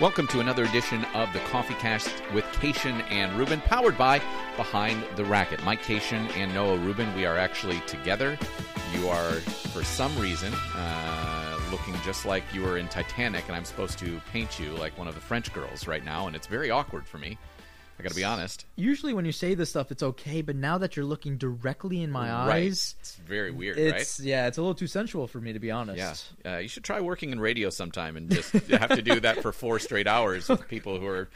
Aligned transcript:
Welcome 0.00 0.26
to 0.28 0.40
another 0.40 0.64
edition 0.64 1.04
of 1.14 1.32
the 1.32 1.38
Coffee 1.50 1.74
Cast 1.74 2.12
with 2.34 2.44
Cation 2.54 3.00
and 3.02 3.32
Rubin, 3.38 3.60
powered 3.60 3.96
by 3.96 4.20
Behind 4.56 5.00
the 5.14 5.24
Racquet. 5.24 5.62
Mike 5.62 5.82
Cation 5.82 6.26
and 6.32 6.52
Noah 6.52 6.78
Rubin, 6.78 7.14
we 7.14 7.24
are 7.26 7.38
actually 7.38 7.78
together. 7.86 8.36
You 8.92 9.08
are, 9.08 9.34
for 9.70 9.84
some 9.84 10.18
reason, 10.18 10.52
uh, 10.74 11.60
looking 11.70 11.94
just 12.04 12.26
like 12.26 12.42
you 12.52 12.62
were 12.62 12.76
in 12.76 12.88
Titanic, 12.88 13.44
and 13.46 13.54
I'm 13.54 13.64
supposed 13.64 14.00
to 14.00 14.20
paint 14.32 14.58
you 14.58 14.72
like 14.72 14.98
one 14.98 15.06
of 15.06 15.14
the 15.14 15.20
French 15.20 15.52
girls 15.52 15.86
right 15.86 16.04
now, 16.04 16.26
and 16.26 16.34
it's 16.34 16.48
very 16.48 16.72
awkward 16.72 17.06
for 17.06 17.18
me. 17.18 17.38
I 17.98 18.02
got 18.02 18.08
to 18.10 18.14
be 18.16 18.24
honest. 18.24 18.66
Usually, 18.76 19.14
when 19.14 19.24
you 19.24 19.30
say 19.32 19.54
this 19.54 19.70
stuff, 19.70 19.92
it's 19.92 20.02
okay, 20.02 20.42
but 20.42 20.56
now 20.56 20.78
that 20.78 20.96
you're 20.96 21.04
looking 21.04 21.36
directly 21.38 22.02
in 22.02 22.10
my 22.10 22.28
Right. 22.28 22.64
eyes, 22.64 22.96
It's 23.00 23.14
very 23.16 23.50
weird, 23.52 23.78
it's 23.78 24.18
right? 24.18 24.26
yeah, 24.26 24.46
it's 24.48 24.58
a 24.58 24.60
little 24.62 24.74
too 24.74 24.88
sensual 24.88 25.26
for 25.28 25.40
me 25.40 25.52
to 25.52 25.60
be 25.60 25.70
honest. 25.70 26.32
Yeah, 26.44 26.54
uh, 26.54 26.58
you 26.58 26.68
should 26.68 26.82
try 26.84 27.00
working 27.00 27.30
in 27.30 27.38
radio 27.38 27.70
sometime 27.70 28.16
and 28.16 28.30
just 28.30 28.52
have 28.68 28.90
to 28.90 29.02
do 29.02 29.20
that 29.20 29.42
for 29.42 29.52
four 29.52 29.78
straight 29.78 30.08
hours 30.08 30.48
with 30.48 30.66
people 30.68 30.98
who 30.98 31.06
are 31.06 31.28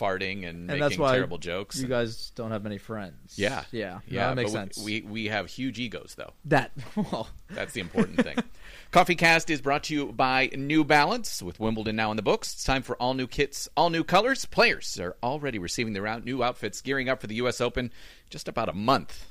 farting 0.00 0.38
and, 0.38 0.46
and 0.46 0.66
making 0.68 0.80
that's 0.80 0.98
why 0.98 1.12
terrible 1.14 1.38
jokes. 1.38 1.78
You 1.80 1.86
guys 1.88 2.30
don't 2.34 2.50
have 2.50 2.62
many 2.64 2.78
friends. 2.78 3.34
yeah, 3.36 3.64
yeah, 3.70 3.94
No, 3.94 4.00
yeah. 4.08 4.26
that 4.28 4.36
makes 4.36 4.50
sense. 4.52 4.78
We, 4.78 5.02
we 5.02 5.10
we 5.10 5.26
have 5.26 5.46
huge 5.48 5.78
egos 5.78 6.14
though. 6.16 6.32
that 6.46 6.72
well, 6.96 7.28
That's 7.50 7.72
the 7.74 7.80
important 7.80 8.22
thing. 8.22 8.38
Coffee 8.90 9.14
Cast 9.14 9.50
is 9.50 9.60
brought 9.60 9.84
to 9.84 9.94
you 9.94 10.06
by 10.06 10.50
New 10.56 10.82
Balance. 10.84 11.42
With 11.42 11.60
Wimbledon 11.60 11.94
now 11.94 12.10
in 12.10 12.16
the 12.16 12.22
books, 12.22 12.54
it's 12.54 12.64
time 12.64 12.82
for 12.82 12.96
all 12.96 13.14
new 13.14 13.26
kits, 13.28 13.68
all 13.76 13.90
new 13.90 14.02
colors. 14.02 14.46
Players 14.46 14.98
are 14.98 15.16
already 15.22 15.58
receiving 15.60 15.92
their 15.92 16.06
out- 16.08 16.24
new 16.24 16.42
outfits, 16.42 16.80
gearing 16.80 17.08
up 17.08 17.20
for 17.20 17.28
the 17.28 17.36
U.S. 17.36 17.60
Open 17.60 17.92
just 18.30 18.48
about 18.48 18.68
a 18.68 18.72
month. 18.72 19.26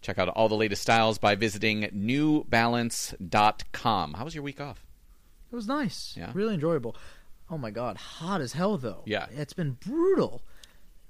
Check 0.00 0.18
out 0.18 0.28
all 0.28 0.48
the 0.48 0.56
latest 0.56 0.82
styles 0.82 1.18
by 1.18 1.34
visiting 1.34 1.82
newbalance.com. 2.92 4.14
How 4.14 4.24
was 4.24 4.34
your 4.34 4.42
week 4.44 4.60
off? 4.60 4.84
it 5.50 5.56
was 5.56 5.66
nice. 5.66 6.14
Yeah. 6.16 6.30
really 6.34 6.52
enjoyable. 6.54 6.94
Oh 7.50 7.58
my 7.58 7.70
god, 7.70 7.96
hot 7.96 8.40
as 8.40 8.52
hell 8.52 8.76
though. 8.76 9.02
Yeah. 9.06 9.26
it's 9.30 9.52
been 9.52 9.72
brutal. 9.72 10.42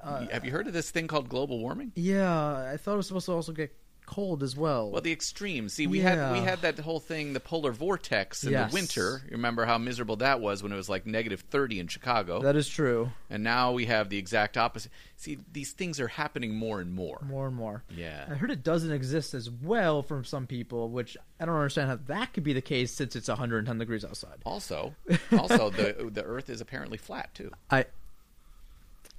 have 0.02 0.44
you 0.44 0.50
heard 0.52 0.66
of 0.66 0.72
this 0.72 0.90
thing 0.90 1.06
called 1.06 1.28
global 1.28 1.58
warming? 1.58 1.92
Yeah, 1.96 2.70
I 2.72 2.76
thought 2.76 2.94
it 2.94 2.98
was 2.98 3.06
supposed 3.08 3.26
to 3.26 3.32
also 3.32 3.52
get 3.52 3.74
cold 4.08 4.42
as 4.42 4.56
well. 4.56 4.90
Well, 4.90 5.02
the 5.02 5.12
extremes. 5.12 5.74
See, 5.74 5.86
we 5.86 6.00
had 6.00 6.32
we 6.32 6.38
had 6.40 6.62
that 6.62 6.78
whole 6.78 6.98
thing, 6.98 7.34
the 7.34 7.40
polar 7.40 7.72
vortex 7.72 8.42
in 8.42 8.52
Yes. 8.52 8.70
the 8.70 8.74
winter. 8.74 9.20
You 9.26 9.32
remember 9.32 9.66
how 9.66 9.76
miserable 9.78 10.16
that 10.16 10.40
was 10.40 10.62
when 10.62 10.72
it 10.72 10.76
was 10.76 10.88
like 10.88 11.06
negative 11.06 11.42
thirty 11.50 11.78
in 11.78 11.86
Chicago, 11.88 12.40
that 12.42 12.56
is 12.56 12.68
true. 12.68 13.10
and 13.28 13.44
now 13.44 13.72
we 13.72 13.84
have 13.86 14.08
the 14.08 14.16
exact 14.18 14.56
opposite. 14.56 14.90
See, 15.16 15.38
these 15.52 15.72
things 15.72 16.00
are 16.00 16.08
happening 16.08 16.54
more 16.54 16.80
and 16.80 16.92
more. 16.92 17.18
More 17.26 17.48
and 17.48 17.56
more. 17.56 17.82
Yeah. 17.94 18.24
I 18.30 18.34
heard 18.34 18.50
it 18.50 18.62
doesn't 18.62 18.92
exist 18.92 19.34
as 19.34 19.50
well 19.50 20.02
from 20.02 20.24
some 20.24 20.46
people, 20.46 20.88
which 20.90 21.16
I 21.38 21.44
don't 21.44 21.54
understand 21.56 21.90
how 21.90 21.98
that 22.06 22.32
could 22.32 22.44
be 22.44 22.52
the 22.52 22.62
case 22.62 22.92
since 22.92 23.14
it's 23.16 23.28
110 23.28 23.78
degrees 23.78 24.04
outside. 24.04 24.38
Also, 24.46 24.94
also 25.32 25.70
the 25.70 26.08
the 26.12 26.22
Earth 26.24 26.48
is 26.48 26.60
apparently 26.60 26.98
flat 26.98 27.34
too. 27.34 27.50
I 27.70 27.84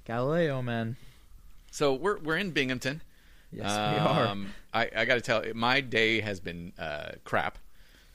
Galileo, 0.04 0.62
man. 0.62 0.96
So 1.70 1.94
we're 1.94 2.18
we're 2.18 2.36
in 2.38 2.50
Binghamton. 2.50 3.02
Yes, 3.52 3.64
we 3.66 3.98
are. 3.98 4.26
Um, 4.28 4.52
I, 4.72 4.88
I 4.96 5.04
got 5.04 5.14
to 5.16 5.20
tell, 5.20 5.42
my 5.54 5.80
day 5.80 6.20
has 6.20 6.40
been 6.40 6.72
uh, 6.78 7.12
crap. 7.24 7.58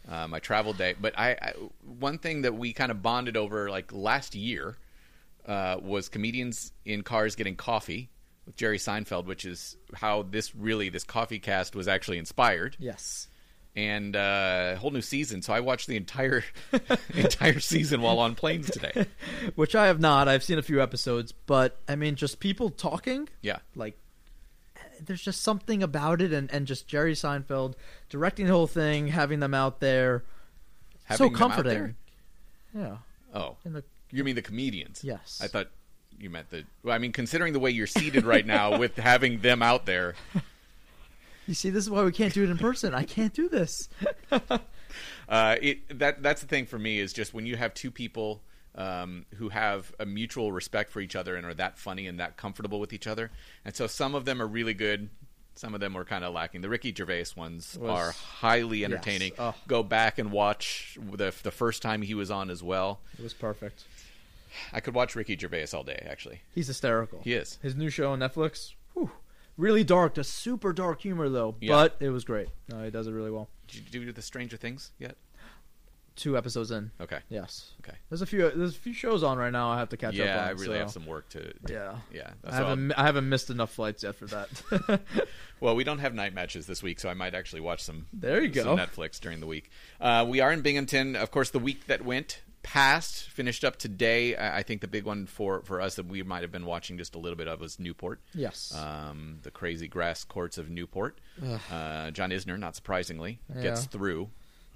Uh, 0.07 0.27
my 0.27 0.37
travel 0.37 0.71
day, 0.71 0.93
but 1.01 1.17
I, 1.17 1.31
I 1.31 1.53
one 1.99 2.19
thing 2.19 2.43
that 2.43 2.53
we 2.53 2.73
kind 2.73 2.91
of 2.91 3.01
bonded 3.01 3.35
over 3.35 3.71
like 3.71 3.91
last 3.91 4.35
year 4.35 4.77
uh, 5.47 5.77
was 5.81 6.09
comedians 6.09 6.71
in 6.85 7.01
cars 7.01 7.35
getting 7.35 7.55
coffee 7.55 8.11
with 8.45 8.55
Jerry 8.55 8.77
Seinfeld, 8.77 9.25
which 9.25 9.45
is 9.45 9.75
how 9.95 10.21
this 10.21 10.53
really 10.53 10.89
this 10.89 11.03
coffee 11.03 11.39
cast 11.39 11.75
was 11.75 11.87
actually 11.87 12.19
inspired, 12.19 12.75
Yes. 12.77 13.29
and 13.75 14.15
uh, 14.15 14.73
a 14.73 14.75
whole 14.75 14.91
new 14.91 15.01
season. 15.01 15.41
So 15.41 15.53
I 15.53 15.61
watched 15.61 15.87
the 15.87 15.97
entire 15.97 16.43
entire 17.15 17.59
season 17.59 18.01
while 18.03 18.19
on 18.19 18.35
planes 18.35 18.69
today. 18.69 19.07
Which 19.55 19.73
I 19.73 19.87
have 19.87 19.99
not. 19.99 20.27
I've 20.27 20.43
seen 20.43 20.59
a 20.59 20.63
few 20.63 20.83
episodes, 20.83 21.31
but 21.31 21.79
I 21.87 21.95
mean, 21.95 22.13
just 22.13 22.39
people 22.39 22.69
talking, 22.69 23.27
Yeah, 23.41 23.57
like, 23.75 23.97
there's 25.03 25.21
just 25.21 25.41
something 25.41 25.83
about 25.83 26.21
it, 26.21 26.31
and, 26.31 26.51
and 26.51 26.67
just 26.67 26.87
Jerry 26.87 27.13
Seinfeld 27.13 27.73
directing 28.09 28.47
the 28.47 28.53
whole 28.53 28.67
thing, 28.67 29.07
having 29.07 29.39
them 29.39 29.53
out 29.53 29.79
there. 29.79 30.23
Having 31.05 31.17
so 31.17 31.23
them 31.25 31.33
out 31.35 31.39
comforting. 31.39 31.73
there? 31.73 31.95
Yeah. 32.73 32.97
Oh, 33.33 33.57
In 33.65 33.73
the, 33.73 33.83
You 34.11 34.23
mean 34.23 34.35
the 34.35 34.41
comedians? 34.41 35.03
Yes. 35.03 35.39
I 35.43 35.47
thought 35.47 35.67
you 36.19 36.29
meant 36.29 36.49
the. 36.49 36.63
Well, 36.83 36.95
I 36.95 36.97
mean, 36.97 37.11
considering 37.11 37.53
the 37.53 37.59
way 37.59 37.71
you're 37.71 37.87
seated 37.87 38.25
right 38.25 38.45
now, 38.45 38.77
with 38.79 38.95
having 38.97 39.39
them 39.41 39.61
out 39.61 39.85
there, 39.85 40.15
you 41.47 41.53
see, 41.53 41.69
this 41.69 41.83
is 41.83 41.89
why 41.89 42.03
we 42.03 42.11
can't 42.11 42.33
do 42.33 42.43
it 42.43 42.49
in 42.49 42.57
person. 42.57 42.93
I 42.93 43.03
can't 43.03 43.33
do 43.33 43.49
this. 43.49 43.89
uh, 45.29 45.55
it 45.61 45.99
that 45.99 46.23
that's 46.23 46.41
the 46.41 46.47
thing 46.47 46.65
for 46.65 46.79
me 46.79 46.99
is 46.99 47.13
just 47.13 47.33
when 47.33 47.45
you 47.45 47.55
have 47.55 47.73
two 47.73 47.91
people 47.91 48.41
um, 48.75 49.25
who 49.35 49.49
have 49.49 49.93
a 49.99 50.05
mutual 50.05 50.51
respect 50.51 50.89
for 50.91 50.99
each 50.99 51.15
other 51.15 51.35
and 51.35 51.45
are 51.45 51.53
that 51.53 51.77
funny 51.77 52.07
and 52.07 52.19
that 52.19 52.37
comfortable 52.37 52.79
with 52.79 52.91
each 52.93 53.07
other, 53.07 53.31
and 53.63 53.75
so 53.75 53.87
some 53.87 54.15
of 54.15 54.25
them 54.25 54.41
are 54.41 54.47
really 54.47 54.73
good. 54.73 55.09
Some 55.57 55.73
of 55.73 55.79
them 55.79 55.95
are 55.95 56.03
kind 56.03 56.25
of 56.25 56.33
lacking. 56.33 56.59
The 56.61 56.67
Ricky 56.67 56.93
Gervais 56.93 57.27
ones 57.37 57.77
Was- 57.79 57.89
are 57.89 58.11
highly 58.11 58.83
entertaining. 58.83 59.31
Oh. 59.39 59.55
Go 59.67 59.83
back 59.83 60.17
and 60.19 60.29
watch 60.31 60.97
the 61.01 61.33
the 61.43 61.51
first 61.51 61.81
time 61.81 62.01
he 62.01 62.13
was 62.13 62.29
on 62.29 62.49
as 62.49 62.61
well. 62.61 62.99
It 63.17 63.23
was 63.23 63.33
perfect. 63.33 63.85
I 64.73 64.79
could 64.81 64.93
watch 64.93 65.15
Ricky 65.15 65.37
Gervais 65.37 65.67
all 65.73 65.83
day. 65.83 66.05
Actually, 66.09 66.41
He's 66.53 66.67
hysterical. 66.67 67.21
he 67.23 67.33
is. 67.33 67.57
His 67.61 67.75
new 67.75 67.89
show 67.89 68.11
on 68.11 68.19
Netflix, 68.19 68.73
whew, 68.93 69.11
really 69.57 69.83
dark, 69.85 70.17
a 70.17 70.23
super 70.25 70.73
dark 70.73 71.01
humor 71.01 71.29
though, 71.29 71.55
Yeah. 71.61 71.71
but 71.73 71.95
it 72.01 72.09
was 72.09 72.23
great. 72.25 72.49
No, 72.69 72.83
he 72.83 72.89
does 72.91 73.07
it 73.07 73.11
really 73.13 73.31
well. 73.31 73.47
Did 73.67 73.93
you 73.95 74.05
do 74.05 74.11
the 74.11 74.21
Stranger 74.21 74.57
Things 74.57 74.91
yet? 74.99 75.15
Two 76.15 76.37
episodes 76.37 76.71
in, 76.71 76.91
Okay. 77.01 77.19
yes. 77.27 77.71
Okay. 77.81 77.97
There's 78.09 78.21
a 78.21 78.25
few. 78.25 78.49
There's 78.49 78.73
a 78.75 78.79
few 78.79 78.93
shows 78.93 79.21
on 79.21 79.37
right 79.37 79.51
now. 79.51 79.69
I 79.71 79.79
have 79.79 79.89
to 79.89 79.97
catch 79.97 80.13
up 80.13 80.25
yeah. 80.25 80.45
I 80.45 80.51
really 80.51 80.65
so- 80.67 80.73
have 80.79 80.91
some 80.91 81.05
work 81.05 81.27
to. 81.29 81.51
Yeah, 81.69 81.97
Yeah, 82.13 82.29
I 82.45 82.47
I'll- 82.57 82.67
haven't. 82.69 82.91
I 82.93 83.03
haven't 83.03 83.27
missed 83.27 83.49
enough 83.49 83.71
flights 83.73 84.03
yet 84.03 84.15
for 84.15 84.25
that. 84.27 85.01
well, 85.59 85.75
we 85.75 85.83
don't 85.83 85.99
have 85.99 86.13
night 86.13 86.33
matches 86.33 86.67
this 86.67 86.81
week, 86.81 86.99
so 87.01 87.09
I 87.09 87.13
might 87.15 87.35
actually 87.35 87.61
watch 87.61 87.83
some. 87.83 88.05
There 88.13 88.41
you 88.41 88.53
some 88.53 88.77
go. 88.77 88.77
Netflix 88.77 89.19
during 89.19 89.41
the 89.41 89.47
week. 89.47 89.69
Uh, 89.99 90.25
we 90.27 90.39
are 90.39 90.53
in 90.53 90.61
Binghamton, 90.61 91.15
of 91.17 91.31
course. 91.31 91.49
The 91.49 91.59
week 91.59 91.87
that 91.87 92.05
went 92.05 92.41
past, 92.63 93.29
finished 93.29 93.63
up 93.65 93.75
today. 93.77 94.35
I 94.37 94.59
I 94.59 94.63
think 94.63 94.79
the 94.81 94.87
big 94.87 95.03
one 95.03 95.25
for 95.25 95.61
for 95.63 95.81
us 95.81 95.95
that 95.95 96.05
we 96.07 96.23
might 96.23 96.43
have 96.43 96.51
been 96.51 96.65
watching 96.65 96.97
just 96.97 97.13
a 97.15 97.19
little 97.19 97.35
bit 97.37 97.47
of 97.49 97.59
was 97.59 97.77
Newport. 97.79 98.21
yes. 98.33 98.73
Um, 98.73 99.39
the 99.43 99.51
crazy 99.51 99.87
grass 99.89 100.23
courts 100.23 100.57
of 100.57 100.69
Newport. 100.69 101.17
Uh, 101.69 102.11
John 102.11 102.29
Isner, 102.31 102.57
not 102.57 102.75
surprisingly, 102.77 103.39
gets 103.61 103.85
through. 103.85 104.29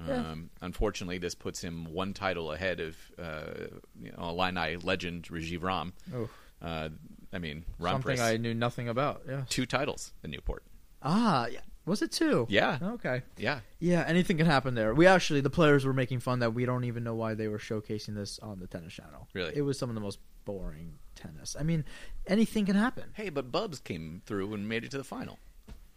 Yeah. 0.07 0.31
Um, 0.31 0.49
unfortunately, 0.61 1.17
this 1.17 1.35
puts 1.35 1.61
him 1.61 1.85
one 1.93 2.13
title 2.13 2.51
ahead 2.51 2.79
of 2.79 2.97
uh, 3.17 3.67
you 4.01 4.11
know, 4.11 4.29
Illini 4.29 4.77
legend 4.77 5.23
Rajeev 5.23 5.61
Ram. 5.63 5.93
oh, 6.15 6.29
Uh, 6.61 6.89
I 7.33 7.37
mean, 7.39 7.65
Ram 7.79 7.95
something 7.95 8.17
Press, 8.17 8.19
I 8.21 8.37
knew 8.37 8.53
nothing 8.53 8.89
about. 8.89 9.21
Yeah. 9.27 9.43
two 9.49 9.65
titles 9.65 10.13
in 10.23 10.31
Newport. 10.31 10.63
Ah, 11.01 11.47
yeah. 11.47 11.59
Was 11.85 12.01
it 12.01 12.11
two? 12.11 12.45
Yeah. 12.49 12.77
Okay. 12.81 13.23
Yeah, 13.37 13.61
Yeah, 13.79 14.03
anything 14.07 14.37
can 14.37 14.45
happen 14.45 14.75
there. 14.75 14.93
We 14.93 15.07
actually, 15.07 15.41
the 15.41 15.49
players 15.49 15.85
were 15.85 15.93
making 15.93 16.19
fun 16.19 16.39
that 16.39 16.53
we 16.53 16.65
don't 16.65 16.83
even 16.83 17.03
know 17.03 17.15
why 17.15 17.33
they 17.33 17.47
were 17.47 17.57
showcasing 17.57 18.13
this 18.15 18.37
on 18.39 18.59
the 18.59 18.67
tennis 18.67 18.93
channel. 18.93 19.27
Really? 19.33 19.53
It 19.55 19.61
was 19.61 19.79
some 19.79 19.89
of 19.89 19.95
the 19.95 20.01
most 20.01 20.19
boring 20.45 20.99
tennis. 21.15 21.55
I 21.59 21.63
mean, 21.63 21.85
anything 22.27 22.65
can 22.65 22.75
happen. 22.75 23.11
Hey, 23.13 23.29
but 23.29 23.51
Bubs 23.51 23.79
came 23.79 24.21
through 24.25 24.53
and 24.53 24.67
made 24.69 24.83
it 24.83 24.91
to 24.91 24.97
the 24.97 25.03
final. 25.03 25.39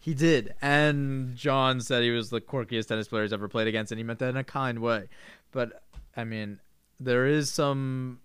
He 0.03 0.13
did. 0.13 0.53
And 0.61 1.33
John 1.35 1.79
said 1.79 2.03
he 2.03 2.09
was 2.11 2.29
the 2.29 2.41
quirkiest 2.41 2.87
tennis 2.87 3.07
player 3.07 3.23
he's 3.23 3.31
ever 3.31 3.47
played 3.47 3.67
against, 3.67 3.91
and 3.93 3.97
he 3.99 4.03
meant 4.03 4.19
that 4.19 4.27
in 4.29 4.35
a 4.37 4.43
kind 4.43 4.79
way. 4.79 5.07
But, 5.51 5.81
I 6.17 6.25
mean, 6.25 6.59
there 6.99 7.25
is 7.25 7.49
some 7.49 8.19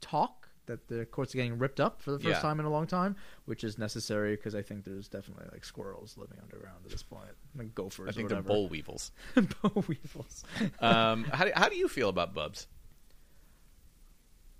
talk 0.00 0.48
that 0.66 0.88
the 0.88 1.04
courts 1.06 1.32
are 1.32 1.38
getting 1.38 1.56
ripped 1.58 1.78
up 1.78 2.02
for 2.02 2.10
the 2.10 2.18
first 2.18 2.30
Yeah. 2.36 2.40
time 2.40 2.58
in 2.58 2.66
a 2.66 2.70
long 2.70 2.88
time, 2.88 3.14
which 3.44 3.62
is 3.62 3.78
necessary 3.78 4.34
because 4.34 4.56
I 4.56 4.62
think 4.62 4.82
there's 4.84 5.06
definitely 5.08 5.44
like 5.52 5.64
squirrels 5.64 6.16
living 6.18 6.38
underground 6.42 6.78
at 6.84 6.90
this 6.90 7.02
point, 7.04 7.28
like 7.54 7.74
gophers. 7.76 8.08
I 8.08 8.12
think 8.12 8.28
they're 8.30 8.42
boll 8.42 8.66
weevils. 8.68 9.12
boll 9.62 9.84
weevils. 9.86 10.42
Um, 10.80 11.24
how, 11.24 11.44
do, 11.44 11.52
how 11.54 11.68
do 11.68 11.76
you 11.76 11.86
feel 11.86 12.08
about 12.08 12.34
Bubs? 12.34 12.66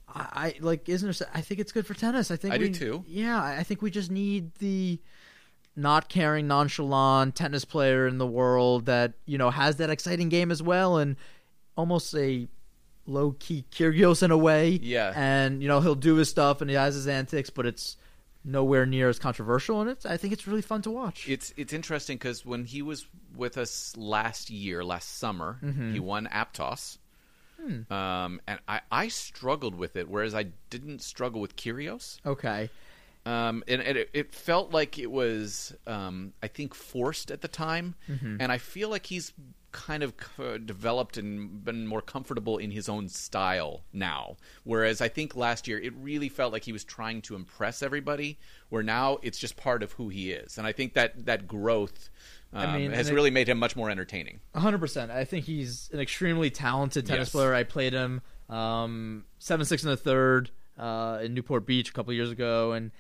I, 0.07 0.27
I 0.35 0.55
like 0.61 0.89
isn't 0.89 1.19
there? 1.19 1.29
I 1.35 1.41
think 1.41 1.59
it's 1.61 1.73
good 1.73 1.87
for 1.87 1.95
tennis. 1.95 2.31
I 2.31 2.37
think 2.37 2.55
I 2.55 2.59
do 2.59 2.65
we- 2.65 2.71
too. 2.73 3.05
Yeah, 3.09 3.43
I 3.43 3.63
think 3.63 3.83
we 3.83 3.91
just 3.91 4.11
need 4.11 4.55
the 4.57 5.01
not 5.77 6.09
caring, 6.09 6.47
nonchalant 6.47 7.35
tennis 7.35 7.65
player 7.65 8.07
in 8.07 8.19
the 8.19 8.27
world 8.27 8.87
that 8.87 9.15
you 9.27 9.39
know 9.39 9.51
has 9.51 9.77
that 9.77 9.91
exciting 9.91 10.29
game 10.29 10.51
as 10.51 10.63
well, 10.63 10.99
and 10.99 11.17
almost 11.77 12.15
a 12.15 12.47
low 13.07 13.33
key 13.39 13.65
Kyrgios 13.71 14.23
in 14.23 14.31
a 14.31 14.37
way. 14.39 14.71
Yeah. 14.83 15.13
and 15.15 15.63
you 15.63 15.69
know 15.69 15.81
he'll 15.81 15.95
do 15.95 16.15
his 16.17 16.29
stuff 16.31 16.61
and 16.61 16.71
he 16.71 16.77
has 16.77 16.95
his 16.95 17.07
antics, 17.09 17.51
but 17.51 17.67
it's 17.67 17.97
nowhere 18.45 18.85
near 18.87 19.09
as 19.09 19.19
controversial, 19.19 19.81
and 19.81 19.91
it's 19.91 20.05
I 20.07 20.17
think 20.17 20.33
it's 20.33 20.47
really 20.47 20.63
fun 20.63 20.83
to 20.83 20.91
watch. 20.91 21.29
It's 21.29 21.53
it's 21.57 21.73
interesting 21.73 22.17
because 22.19 22.45
when 22.47 22.65
he 22.65 22.83
was 22.83 23.07
with 23.37 23.59
us 23.59 23.97
last 23.97 24.51
year, 24.51 24.85
last 24.85 25.19
summer, 25.19 25.59
Mm-hmm. 25.63 25.93
he 25.95 26.01
won 26.01 26.29
Aptos. 26.33 26.99
Hmm. 27.61 27.91
Um, 27.93 28.41
and 28.47 28.59
I, 28.69 28.81
I 28.91 29.09
struggled 29.09 29.75
with 29.77 29.97
it, 29.97 30.09
whereas 30.09 30.35
I 30.35 30.47
didn't 30.71 31.01
struggle 31.03 31.41
with 31.41 31.57
Kyrgios. 31.57 32.19
okay, 32.27 32.69
Um, 33.27 33.65
and, 33.67 33.81
and 33.81 33.97
it, 33.99 34.11
it 34.13 34.35
felt 34.35 34.73
like 34.73 34.99
it 34.99 35.11
was, 35.11 35.75
um, 35.87 36.33
I 36.43 36.49
think, 36.49 36.75
forced 36.75 37.31
at 37.31 37.41
the 37.41 37.49
time. 37.49 37.95
Mm-hmm. 38.09 38.37
And 38.41 38.53
I 38.53 38.59
feel 38.59 38.91
like 38.91 39.07
he's 39.07 39.33
kind 39.73 40.03
of 40.05 40.15
uh, 40.39 40.57
developed 40.59 41.17
and 41.17 41.65
been 41.65 41.87
more 41.87 42.01
comfortable 42.03 42.59
in 42.59 42.71
his 42.71 42.89
own 42.89 43.09
style 43.09 43.83
now. 43.93 44.37
Whereas 44.63 45.01
I 45.01 45.09
think 45.09 45.35
last 45.35 45.67
year 45.67 45.79
it 45.81 45.93
really 46.01 46.29
felt 46.29 46.53
like 46.53 46.65
he 46.65 46.73
was 46.73 46.85
trying 46.85 47.23
to 47.23 47.35
impress 47.35 47.83
everybody. 47.83 48.39
Where 48.69 48.83
now 48.83 49.19
it's 49.23 49.39
just 49.39 49.57
part 49.57 49.83
of 49.83 49.93
who 49.93 50.11
he 50.11 50.31
is, 50.31 50.59
and 50.59 50.67
I 50.67 50.73
think 50.73 50.95
that 50.95 51.27
that 51.27 51.49
growth. 51.49 52.11
Um, 52.53 52.69
I 52.71 52.79
mean, 52.79 52.93
has 52.93 53.09
and 53.09 53.15
it- 53.15 53.17
really 53.17 53.31
made 53.33 53.49
him 53.49 53.59
much 53.59 53.75
more 53.75 53.91
entertaining. 53.91 54.39
hundred 54.55 54.79
percent. 54.79 55.11
I 55.11 55.25
think 55.25 55.45
he's 55.45 55.91
an 55.93 55.99
extremely 55.99 56.51
talented 56.51 57.07
tennis 57.07 57.27
Yes. 57.29 57.33
player. 57.33 57.53
I 57.53 57.65
played 57.65 57.95
him 57.95 58.21
um, 58.49 59.25
seven 59.41 59.65
six 59.67 59.83
in 59.83 59.91
the 59.91 59.97
third 59.97 60.51
uh, 60.79 61.19
in 61.23 61.35
Newport 61.35 61.67
Beach 61.67 61.91
a 61.91 61.93
couple 61.93 62.13
years 62.13 62.31
ago, 62.31 62.73
and 62.73 62.93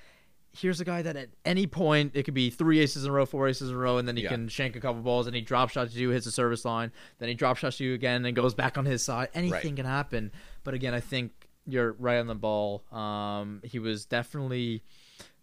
here's 0.56 0.80
a 0.80 0.84
guy 0.84 1.02
that 1.02 1.16
at 1.16 1.30
any 1.44 1.66
point 1.66 2.12
it 2.14 2.22
could 2.22 2.34
be 2.34 2.48
three 2.50 2.78
aces 2.78 3.04
in 3.04 3.10
a 3.10 3.12
row, 3.12 3.26
four 3.26 3.48
aces 3.48 3.70
in 3.70 3.74
a 3.76 3.78
row, 3.78 3.98
and 3.98 4.06
then 4.06 4.16
he 4.16 4.22
Yeah. 4.22 4.30
can 4.30 4.48
shank 4.48 4.76
a 4.76 4.80
couple 4.80 5.02
balls, 5.02 5.26
and 5.26 5.34
he 5.34 5.42
drop 5.42 5.70
shots 5.70 5.94
you, 5.94 6.10
hits 6.10 6.24
the 6.26 6.32
service 6.32 6.64
line, 6.64 6.92
then 7.18 7.28
he 7.28 7.34
drop 7.34 7.56
shots 7.56 7.80
you 7.80 7.94
again, 7.94 8.24
and 8.24 8.36
goes 8.36 8.54
back 8.54 8.78
on 8.78 8.84
his 8.84 9.04
side. 9.04 9.28
Anything 9.34 9.52
Right. 9.70 9.76
can 9.76 9.86
happen. 9.86 10.30
But 10.62 10.74
again, 10.74 10.94
I 10.94 11.00
think 11.00 11.32
you're 11.66 11.92
right 11.94 12.18
on 12.18 12.26
the 12.26 12.34
ball. 12.34 12.84
Um, 12.92 13.60
he 13.64 13.78
was 13.78 14.04
definitely 14.06 14.82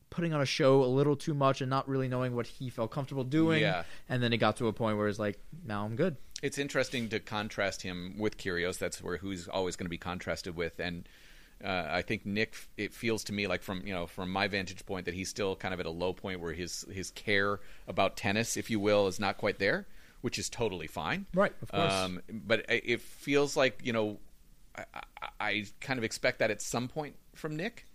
putting 0.10 0.34
on 0.34 0.42
a 0.42 0.46
show 0.46 0.84
a 0.84 0.86
little 0.88 1.16
too 1.16 1.34
much 1.34 1.62
and 1.62 1.70
not 1.70 1.88
really 1.88 2.08
knowing 2.08 2.36
what 2.36 2.46
he 2.46 2.70
felt 2.70 2.92
comfortable 2.92 3.24
doing. 3.24 3.62
Yeah. 3.62 3.84
And 4.10 4.22
then 4.22 4.34
it 4.34 4.38
got 4.38 4.58
to 4.58 4.68
a 4.68 4.74
point 4.74 4.98
where 4.98 5.08
it's 5.08 5.20
like, 5.20 5.40
now 5.66 5.86
I'm 5.86 5.96
good. 5.96 6.18
It's 6.44 6.58
interesting 6.58 7.08
to 7.10 7.20
contrast 7.20 7.82
him 7.84 8.16
with 8.18 8.38
Kyrgios. 8.38 8.78
That's 8.78 9.02
where 9.02 9.18
who's 9.18 9.48
always 9.48 9.76
going 9.76 9.86
to 9.86 9.90
be 9.92 9.98
contrasted 9.98 10.56
with, 10.56 10.80
and 10.80 11.08
uh, 11.64 11.88
I 11.90 12.02
think 12.02 12.26
Nick. 12.26 12.56
It 12.78 12.94
feels 12.94 13.24
to 13.26 13.34
me 13.34 13.48
like 13.48 13.62
from 13.62 13.86
you 13.86 13.94
know 13.94 14.08
from 14.08 14.32
my 14.32 14.48
vantage 14.48 14.86
point 14.86 15.06
that 15.06 15.14
he's 15.14 15.30
still 15.30 15.56
kind 15.56 15.74
of 15.74 15.80
at 15.80 15.86
a 15.86 15.92
low 15.92 16.14
point 16.14 16.40
where 16.40 16.54
his 16.54 16.86
his 16.92 17.12
care 17.12 17.60
about 17.88 18.18
tennis, 18.18 18.58
if 18.58 18.70
you 18.70 18.80
will, 18.80 19.08
is 19.08 19.20
not 19.20 19.38
quite 19.38 19.60
there, 19.60 19.88
which 20.22 20.40
is 20.40 20.50
totally 20.50 20.88
fine. 20.88 21.26
Right, 21.34 21.54
of 21.62 21.72
course. 21.72 21.94
Um, 21.94 22.22
but 22.30 22.66
it 22.70 23.02
feels 23.02 23.56
like 23.56 23.82
you 23.84 23.94
know 23.94 24.20
I, 24.78 24.86
I 25.40 25.66
kind 25.80 25.98
of 25.98 26.04
expect 26.04 26.40
that 26.40 26.52
at 26.52 26.62
some 26.62 26.88
point 26.88 27.16
from 27.36 27.56
Nick, 27.56 27.86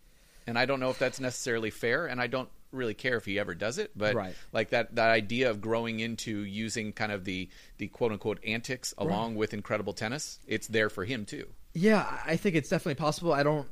and 0.47 0.59
I 0.59 0.67
don't 0.67 0.81
know 0.81 0.91
if 0.91 0.99
that's 0.99 1.21
necessarily 1.21 1.71
fair, 1.71 2.07
and 2.07 2.21
I 2.21 2.27
don't 2.27 2.49
really 2.77 2.95
care 2.95 3.17
if 3.17 3.25
he 3.25 3.39
ever 3.39 3.55
does 3.55 3.79
it, 3.79 3.91
but 3.97 4.15
Right. 4.15 4.35
like 4.53 4.71
that 4.71 4.95
that 4.97 5.11
idea 5.11 5.51
of 5.51 5.61
growing 5.61 6.01
into 6.01 6.41
using 6.41 6.93
kind 6.93 7.11
of 7.13 7.25
the 7.25 7.49
the 7.79 7.89
quote 7.89 8.13
unquote 8.13 8.39
antics 8.45 8.95
along 8.99 9.35
with 9.35 9.53
incredible 9.55 9.93
tennis, 9.93 10.39
it's 10.47 10.69
there 10.69 10.89
for 10.91 11.05
him 11.05 11.25
too. 11.25 11.49
Yeah, 11.75 12.21
I 12.25 12.37
think 12.37 12.55
it's 12.57 12.69
definitely 12.69 12.95
possible. 12.95 13.33
I 13.33 13.43
don't. 13.43 13.69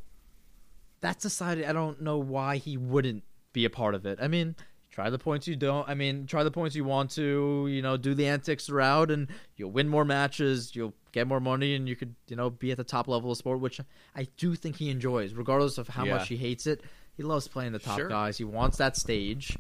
That's 1.01 1.25
a 1.25 1.31
side. 1.31 1.63
I 1.65 1.73
don't 1.73 2.01
know 2.01 2.19
why 2.19 2.57
he 2.57 2.77
wouldn't 2.77 3.25
be 3.53 3.65
a 3.65 3.71
part 3.71 3.95
of 3.95 4.07
it. 4.07 4.19
I 4.21 4.29
mean, 4.29 4.57
try 4.91 5.11
the 5.11 5.19
points 5.19 5.47
you 5.47 5.57
don't. 5.57 5.89
I 5.89 5.95
mean, 5.95 6.27
try 6.27 6.43
the 6.45 6.51
points 6.51 6.75
you 6.75 6.85
want 6.85 7.11
to. 7.13 7.67
You 7.69 7.83
know, 7.83 7.97
do 7.97 8.15
the 8.15 8.27
antics 8.27 8.67
throughout, 8.67 9.11
and 9.11 9.29
you'll 9.57 9.71
win 9.71 9.89
more 9.89 10.05
matches. 10.05 10.75
You'll 10.75 10.95
get 11.13 11.27
more 11.27 11.41
money, 11.41 11.75
and 11.75 11.89
you 11.89 11.95
could, 11.97 12.15
you 12.29 12.37
know, 12.37 12.51
be 12.51 12.71
at 12.71 12.77
the 12.77 12.85
top 12.85 13.07
level 13.07 13.31
of 13.31 13.39
sport, 13.39 13.61
which 13.61 13.81
I 14.17 14.27
do 14.37 14.55
think 14.55 14.77
he 14.77 14.91
enjoys, 14.91 15.33
regardless 15.35 15.79
of 15.79 15.89
how 15.89 16.05
Yeah. 16.05 16.15
much 16.17 16.29
he 16.29 16.37
hates 16.37 16.67
it. 16.67 16.83
He 17.17 17.23
loves 17.23 17.47
playing 17.49 17.73
the 17.73 17.79
top 17.79 17.99
Sure. 17.99 18.09
guys. 18.09 18.37
He 18.39 18.45
wants 18.45 18.79
that 18.79 18.97
stage. 18.97 19.57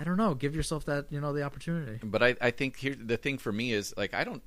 I 0.00 0.04
don't 0.04 0.16
know. 0.16 0.34
Give 0.34 0.54
yourself 0.54 0.84
that, 0.86 1.06
you 1.10 1.20
know, 1.20 1.32
the 1.32 1.42
opportunity. 1.42 1.98
But 2.02 2.22
I, 2.22 2.36
I 2.40 2.50
think 2.50 2.76
here 2.76 2.94
the 2.98 3.16
thing 3.16 3.38
for 3.38 3.52
me 3.52 3.72
is 3.72 3.94
like 3.96 4.14
I 4.14 4.24
don't. 4.24 4.42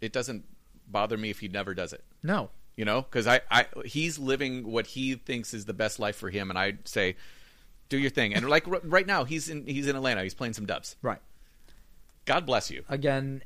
It 0.00 0.12
doesn't 0.12 0.44
bother 0.86 1.16
me 1.16 1.30
if 1.30 1.40
he 1.40 1.48
never 1.48 1.74
does 1.74 1.92
it. 1.92 2.04
No, 2.22 2.50
You 2.76 2.84
know, 2.84 3.02
because 3.02 3.26
I, 3.26 3.40
I 3.50 3.66
he's 3.84 4.18
living 4.18 4.70
what 4.70 4.86
he 4.86 5.14
thinks 5.14 5.52
is 5.54 5.64
the 5.64 5.74
best 5.74 5.98
life 5.98 6.16
for 6.16 6.30
him, 6.30 6.50
and 6.50 6.58
I 6.58 6.74
say, 6.84 7.16
do 7.88 7.98
your 7.98 8.10
thing. 8.10 8.34
And 8.34 8.48
like 8.48 8.68
r- 8.68 8.80
right 8.84 9.06
now, 9.06 9.24
he's 9.24 9.48
in 9.48 9.66
he's 9.66 9.86
in 9.88 9.96
Atlanta. 9.96 10.22
He's 10.22 10.34
playing 10.34 10.52
some 10.54 10.66
dubs. 10.66 10.96
right. 11.02 11.20
God 12.26 12.44
bless 12.44 12.70
you. 12.70 12.84
again, 12.90 13.42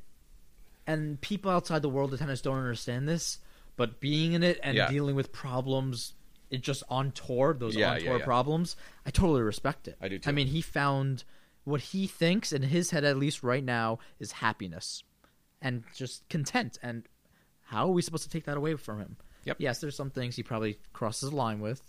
and 0.87 1.21
people 1.21 1.51
outside 1.51 1.83
the 1.83 1.89
world 1.89 2.13
of 2.13 2.19
tennis 2.19 2.41
don't 2.41 2.59
understand 2.59 3.09
this, 3.09 3.39
but 3.77 4.01
being 4.01 4.33
in 4.33 4.43
it 4.43 4.59
and 4.63 4.77
Yeah. 4.77 4.89
dealing 4.91 5.15
with 5.15 5.33
problems, 5.33 6.15
it 6.53 6.61
just 6.61 6.85
on 6.89 7.11
tour, 7.11 7.55
those 7.59 7.75
Yeah, 7.75 7.95
on 7.95 8.01
tour 8.01 8.19
yeah. 8.19 8.25
problems, 8.25 8.77
I 9.05 9.11
totally 9.11 9.43
respect 9.43 9.89
it. 9.89 9.97
I 10.01 10.09
do, 10.09 10.19
too. 10.19 10.29
I 10.29 10.33
mean, 10.33 10.47
he 10.47 10.61
found 10.61 11.25
what 11.65 11.81
he 11.81 12.07
thinks 12.07 12.53
in 12.53 12.63
his 12.63 12.91
head, 12.91 13.05
at 13.05 13.17
least 13.17 13.43
right 13.43 13.65
now, 13.65 13.99
is 14.21 14.33
happiness 14.33 15.03
and 15.61 15.83
just 15.97 16.29
content. 16.29 16.79
And 16.83 17.09
how 17.63 17.87
are 17.89 17.93
we 17.93 18.03
supposed 18.03 18.25
to 18.25 18.31
take 18.31 18.45
that 18.45 18.57
away 18.57 18.75
from 18.77 18.99
him? 19.01 19.17
Yep. 19.45 19.57
Yes, 19.61 19.81
there's 19.81 19.97
some 19.97 20.11
things 20.11 20.37
he 20.37 20.43
probably 20.43 20.79
crosses 20.93 21.31
the 21.31 21.37
line 21.37 21.61
with. 21.61 21.83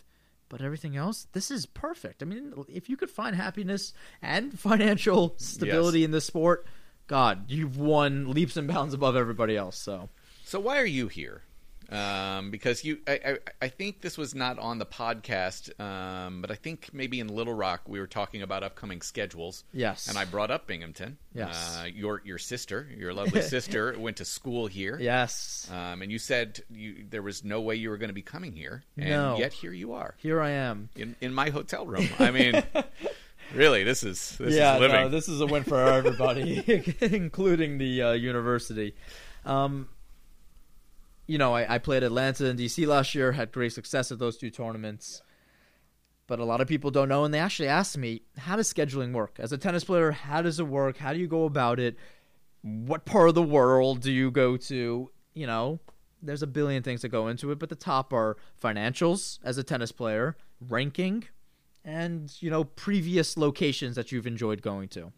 But 0.50 0.62
everything 0.62 0.96
else, 0.96 1.28
this 1.34 1.50
is 1.50 1.66
perfect. 1.66 2.22
I 2.22 2.26
mean, 2.26 2.54
if 2.70 2.88
you 2.88 2.96
could 2.96 3.10
find 3.10 3.36
happiness 3.36 3.94
and 4.22 4.58
financial 4.60 5.34
stability 5.38 6.04
in 6.04 6.12
this 6.12 6.26
sport, 6.26 6.66
God, 7.08 7.50
you've 7.50 7.78
won 7.78 8.32
leaps 8.32 8.56
and 8.56 8.68
bounds 8.68 8.94
above 8.94 9.16
everybody 9.16 9.58
else. 9.58 9.78
So 9.78 10.10
So 10.46 10.60
why 10.60 10.80
are 10.80 10.86
you 10.86 11.08
here? 11.08 11.42
Um, 11.92 12.50
because 12.52 12.84
you, 12.84 13.00
I, 13.08 13.20
I, 13.26 13.38
I 13.64 13.68
think 13.68 14.02
this 14.02 14.18
was 14.18 14.34
not 14.34 14.58
on 14.58 14.80
the 14.80 14.86
podcast, 14.86 15.78
um, 15.80 16.42
but 16.42 16.50
I 16.50 16.56
think 16.56 16.90
maybe 16.94 17.20
in 17.20 17.28
Little 17.28 17.54
Rock 17.54 17.82
we 17.88 18.00
were 18.00 18.08
talking 18.08 18.42
about 18.42 18.64
upcoming 18.64 19.02
schedules. 19.02 19.64
Yes. 19.74 20.08
and 20.08 20.18
I 20.18 20.26
brought 20.26 20.50
up 20.52 20.66
Binghamton. 20.68 21.18
Yes. 21.36 21.80
uh, 21.82 21.86
your 21.86 22.22
your 22.26 22.38
sister, 22.38 22.88
your 22.98 23.14
lovely 23.14 23.42
sister, 23.56 23.96
went 23.98 24.18
to 24.18 24.26
school 24.26 24.68
here. 24.68 24.98
yes, 25.00 25.70
Um, 25.72 26.02
and 26.02 26.12
you 26.12 26.20
said 26.20 26.62
you, 26.72 27.06
there 27.10 27.22
was 27.22 27.44
no 27.44 27.62
way 27.62 27.76
you 27.76 27.90
were 27.90 27.98
going 27.98 28.10
to 28.10 28.14
be 28.14 28.22
coming 28.22 28.54
here, 28.54 28.84
and 28.98 29.10
No. 29.10 29.38
yet 29.38 29.54
here 29.54 29.74
you 29.74 29.94
are 29.94 30.16
here 30.18 30.42
I 30.42 30.52
am. 30.52 30.90
in 30.96 31.16
in 31.22 31.34
my 31.34 31.50
hotel 31.50 31.86
room. 31.86 32.08
I 32.20 32.32
mean, 32.32 32.64
really, 33.54 33.84
this 33.84 34.04
is 34.04 34.38
this 34.40 34.56
yeah, 34.56 34.76
is 34.76 34.82
living. 34.82 34.96
no, 35.02 35.10
this 35.10 35.28
is 35.28 35.42
a 35.42 35.46
win 35.46 35.64
for 35.64 35.80
everybody, 35.80 36.64
including 37.02 37.78
the 37.78 38.02
uh, 38.02 38.12
university. 38.14 38.96
Um, 39.46 39.90
you 41.28 41.38
know, 41.38 41.54
I, 41.54 41.76
I 41.76 41.78
played 41.78 42.04
Atlanta 42.04 42.50
and 42.50 42.60
DC 42.60 42.86
last 42.88 43.16
year, 43.16 43.32
had 43.32 43.52
great 43.52 43.74
success 43.74 44.12
at 44.12 44.20
those 44.20 44.38
two 44.38 44.50
tournaments. 44.50 45.22
But 46.28 46.40
a 46.40 46.46
lot 46.46 46.62
of 46.62 46.68
people 46.68 46.90
don't 46.90 47.10
know, 47.10 47.26
and 47.26 47.34
they 47.34 47.40
actually 47.40 47.68
asked 47.68 47.98
me, 47.98 48.22
how 48.38 48.56
does 48.56 48.74
scheduling 48.74 49.12
work? 49.12 49.36
As 49.40 49.52
a 49.52 49.58
tennis 49.58 49.84
player, 49.84 50.12
how 50.12 50.42
does 50.42 50.60
it 50.60 50.68
work? 50.68 50.98
How 50.98 51.14
do 51.14 51.20
you 51.20 51.28
go 51.28 51.46
about 51.46 51.80
it? 51.80 51.98
What 52.62 53.06
part 53.06 53.28
of 53.28 53.36
the 53.36 53.44
world 53.44 54.02
do 54.02 54.12
you 54.12 54.32
go 54.32 54.56
to? 54.56 55.12
You 55.34 55.48
know, 55.48 55.80
there's 56.22 56.42
a 56.42 56.48
billion 56.48 56.82
things 56.82 57.02
that 57.02 57.10
go 57.10 57.28
into 57.28 57.52
it, 57.52 57.60
but 57.60 57.70
the 57.70 57.76
top 57.76 58.14
are 58.14 58.38
financials 58.62 59.40
as 59.44 59.58
a 59.58 59.64
tennis 59.64 59.92
player, 59.92 60.38
ranking, 60.62 61.26
and 61.86 62.34
you 62.40 62.50
know 62.50 62.64
previous 62.64 63.38
locations 63.38 63.96
that 63.96 64.12
you've 64.12 64.28
enjoyed 64.28 64.62
going 64.62 64.88
to 64.88 65.12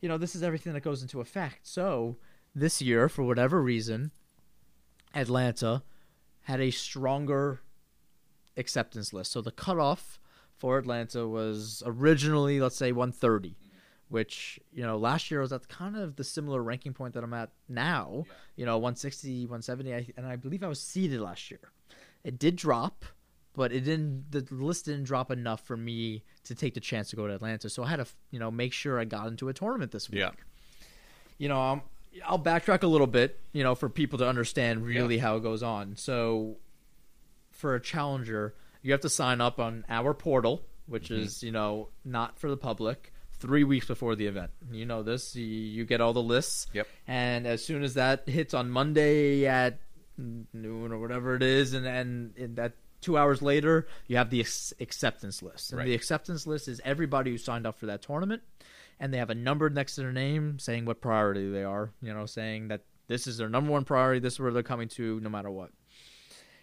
you 0.00 0.08
know 0.08 0.18
this 0.18 0.34
is 0.34 0.42
everything 0.42 0.72
that 0.72 0.82
goes 0.82 1.02
into 1.02 1.20
effect 1.20 1.60
so 1.62 2.16
this 2.54 2.80
year 2.80 3.08
for 3.08 3.22
whatever 3.22 3.60
reason 3.60 4.12
atlanta 5.14 5.82
had 6.42 6.60
a 6.60 6.70
stronger 6.70 7.60
acceptance 8.56 9.12
list 9.12 9.32
so 9.32 9.40
the 9.40 9.50
cutoff 9.50 10.20
for 10.56 10.78
atlanta 10.78 11.26
was 11.26 11.82
originally 11.86 12.60
let's 12.60 12.76
say 12.76 12.92
130 12.92 13.56
which 14.08 14.60
you 14.72 14.82
know 14.82 14.96
last 14.96 15.30
year 15.30 15.40
was 15.40 15.52
at 15.52 15.66
kind 15.68 15.96
of 15.96 16.16
the 16.16 16.24
similar 16.24 16.62
ranking 16.62 16.92
point 16.92 17.14
that 17.14 17.24
i'm 17.24 17.34
at 17.34 17.50
now 17.68 18.24
you 18.56 18.64
know 18.64 18.76
160 18.76 19.46
170 19.46 19.94
I, 19.94 20.06
and 20.16 20.26
i 20.26 20.36
believe 20.36 20.62
i 20.62 20.68
was 20.68 20.80
seeded 20.80 21.20
last 21.20 21.50
year 21.50 21.72
it 22.22 22.38
did 22.38 22.56
drop 22.56 23.04
but 23.54 23.72
it 23.72 23.80
didn't 23.80 24.30
the 24.30 24.44
list 24.50 24.86
didn't 24.86 25.04
drop 25.04 25.30
enough 25.30 25.64
for 25.64 25.76
me 25.76 26.24
to 26.44 26.54
take 26.54 26.74
the 26.74 26.80
chance 26.80 27.10
to 27.10 27.16
go 27.16 27.26
to 27.26 27.34
Atlanta. 27.34 27.70
So 27.70 27.82
I 27.82 27.88
had 27.88 27.96
to, 27.96 28.06
you 28.30 28.38
know, 28.38 28.50
make 28.50 28.72
sure 28.72 28.98
I 28.98 29.04
got 29.04 29.28
into 29.28 29.48
a 29.48 29.52
tournament 29.52 29.92
this 29.92 30.10
week. 30.10 30.20
Yeah. 30.20 30.30
You 31.38 31.48
know, 31.48 31.60
um, 31.60 31.82
I'll 32.24 32.38
backtrack 32.38 32.82
a 32.82 32.86
little 32.86 33.06
bit, 33.06 33.40
you 33.52 33.62
know, 33.62 33.74
for 33.74 33.88
people 33.88 34.18
to 34.20 34.28
understand 34.28 34.84
really 34.84 35.18
how 35.18 35.36
it 35.36 35.42
goes 35.42 35.62
on. 35.62 35.96
So 35.96 36.56
for 37.50 37.74
a 37.74 37.80
challenger, 37.80 38.54
you 38.82 38.92
have 38.92 39.00
to 39.02 39.08
sign 39.08 39.40
up 39.40 39.58
on 39.58 39.84
our 39.88 40.14
portal, 40.14 40.62
which 40.86 41.08
mm-hmm. 41.08 41.22
is, 41.22 41.42
you 41.42 41.52
know, 41.52 41.88
not 42.04 42.38
for 42.38 42.48
the 42.50 42.56
public. 42.56 43.10
3 43.40 43.64
weeks 43.64 43.86
before 43.86 44.14
the 44.14 44.26
event. 44.26 44.52
You 44.72 44.86
know 44.86 45.02
this, 45.02 45.36
you, 45.36 45.44
you 45.44 45.84
get 45.84 46.00
all 46.00 46.14
the 46.14 46.22
lists. 46.22 46.66
Yep. 46.72 46.86
And 47.06 47.46
as 47.46 47.62
soon 47.62 47.82
as 47.82 47.94
that 47.94 48.26
hits 48.26 48.54
on 48.54 48.70
Monday 48.70 49.46
at 49.46 49.80
noon 50.16 50.92
or 50.92 50.98
whatever 50.98 51.34
it 51.34 51.42
is, 51.42 51.74
and 51.74 51.84
and, 51.86 52.34
and 52.38 52.56
that 52.56 52.72
two 53.02 53.18
hours 53.18 53.42
later, 53.42 53.86
you 54.06 54.16
have 54.16 54.30
the 54.30 54.40
acceptance 54.40 55.42
list. 55.42 55.72
And 55.72 55.78
Right. 55.80 55.86
the 55.86 55.94
acceptance 55.94 56.46
list 56.46 56.68
is 56.68 56.80
everybody 56.84 57.32
who 57.32 57.38
signed 57.38 57.66
up 57.66 57.78
for 57.78 57.86
that 57.86 58.00
tournament, 58.00 58.42
and 59.00 59.12
they 59.12 59.18
have 59.18 59.30
a 59.30 59.34
number 59.34 59.68
next 59.70 59.94
to 59.96 60.02
their 60.02 60.12
name 60.12 60.58
saying 60.58 60.84
what 60.84 61.00
priority 61.00 61.50
they 61.50 61.64
are. 61.64 61.90
You 62.00 62.14
know, 62.14 62.26
saying 62.26 62.68
that 62.68 62.82
this 63.06 63.26
is 63.26 63.38
their 63.38 63.48
number 63.48 63.70
one 63.70 63.84
priority. 63.84 64.20
This 64.20 64.34
is 64.34 64.40
where 64.40 64.52
they're 64.52 64.62
coming 64.62 64.88
to, 64.88 65.20
no 65.20 65.28
matter 65.28 65.50
what. 65.50 65.70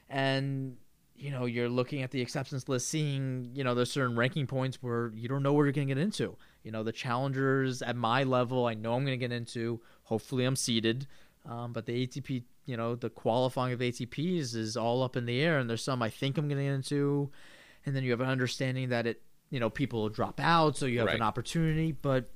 And 0.09 0.77
you 1.15 1.29
know, 1.29 1.45
you're 1.45 1.69
looking 1.69 2.01
at 2.01 2.09
the 2.09 2.21
acceptance 2.21 2.67
list, 2.67 2.89
seeing 2.89 3.51
you 3.53 3.63
know 3.63 3.75
there's 3.75 3.91
certain 3.91 4.15
ranking 4.15 4.47
points 4.47 4.81
where 4.81 5.11
you 5.13 5.29
don't 5.29 5.43
know 5.43 5.53
where 5.53 5.65
you're 5.65 5.73
going 5.73 5.87
to 5.87 5.93
get 5.93 6.01
into. 6.01 6.35
You 6.63 6.71
know, 6.71 6.83
the 6.83 6.91
challengers 6.91 7.81
at 7.81 7.95
my 7.95 8.23
level, 8.23 8.65
I 8.65 8.73
know 8.73 8.93
I'm 8.93 9.05
going 9.05 9.19
to 9.19 9.27
get 9.27 9.35
into. 9.35 9.81
Hopefully, 10.03 10.45
I'm 10.45 10.55
seeded. 10.55 11.07
Um, 11.45 11.73
but 11.73 11.85
the 11.85 12.05
ATP, 12.05 12.43
you 12.65 12.77
know, 12.77 12.95
the 12.95 13.09
qualifying 13.09 13.73
of 13.73 13.79
ATPs 13.79 14.55
is 14.55 14.77
all 14.77 15.03
up 15.03 15.15
in 15.15 15.25
the 15.25 15.41
air, 15.41 15.59
and 15.59 15.69
there's 15.69 15.83
some 15.83 16.01
I 16.01 16.09
think 16.09 16.37
I'm 16.37 16.47
going 16.47 16.57
to 16.57 16.63
get 16.63 16.73
into, 16.73 17.31
and 17.85 17.95
then 17.95 18.03
you 18.03 18.11
have 18.11 18.21
an 18.21 18.29
understanding 18.29 18.89
that 18.89 19.07
it, 19.07 19.21
you 19.51 19.59
know, 19.59 19.69
people 19.69 20.01
will 20.01 20.09
drop 20.09 20.39
out, 20.39 20.75
so 20.77 20.87
you 20.87 20.97
have 20.99 21.07
Right. 21.07 21.15
an 21.17 21.21
opportunity, 21.21 21.91
but 21.91 22.31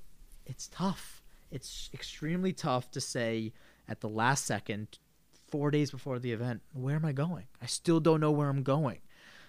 it's 0.45 0.67
tough. 0.67 1.23
It's 1.49 1.89
extremely 1.93 2.53
tough 2.53 2.91
to 2.91 3.01
say 3.01 3.53
at 3.87 4.01
the 4.01 4.09
last 4.09 4.45
second, 4.45 4.99
four 5.47 5.71
days 5.71 5.89
before 5.89 6.19
the 6.19 6.31
event, 6.31 6.61
where 6.73 6.95
am 6.95 7.05
I 7.05 7.13
going? 7.13 7.45
I 7.61 7.65
still 7.65 7.99
don't 7.99 8.19
know 8.19 8.31
where 8.31 8.49
I'm 8.49 8.61
going. 8.63 8.99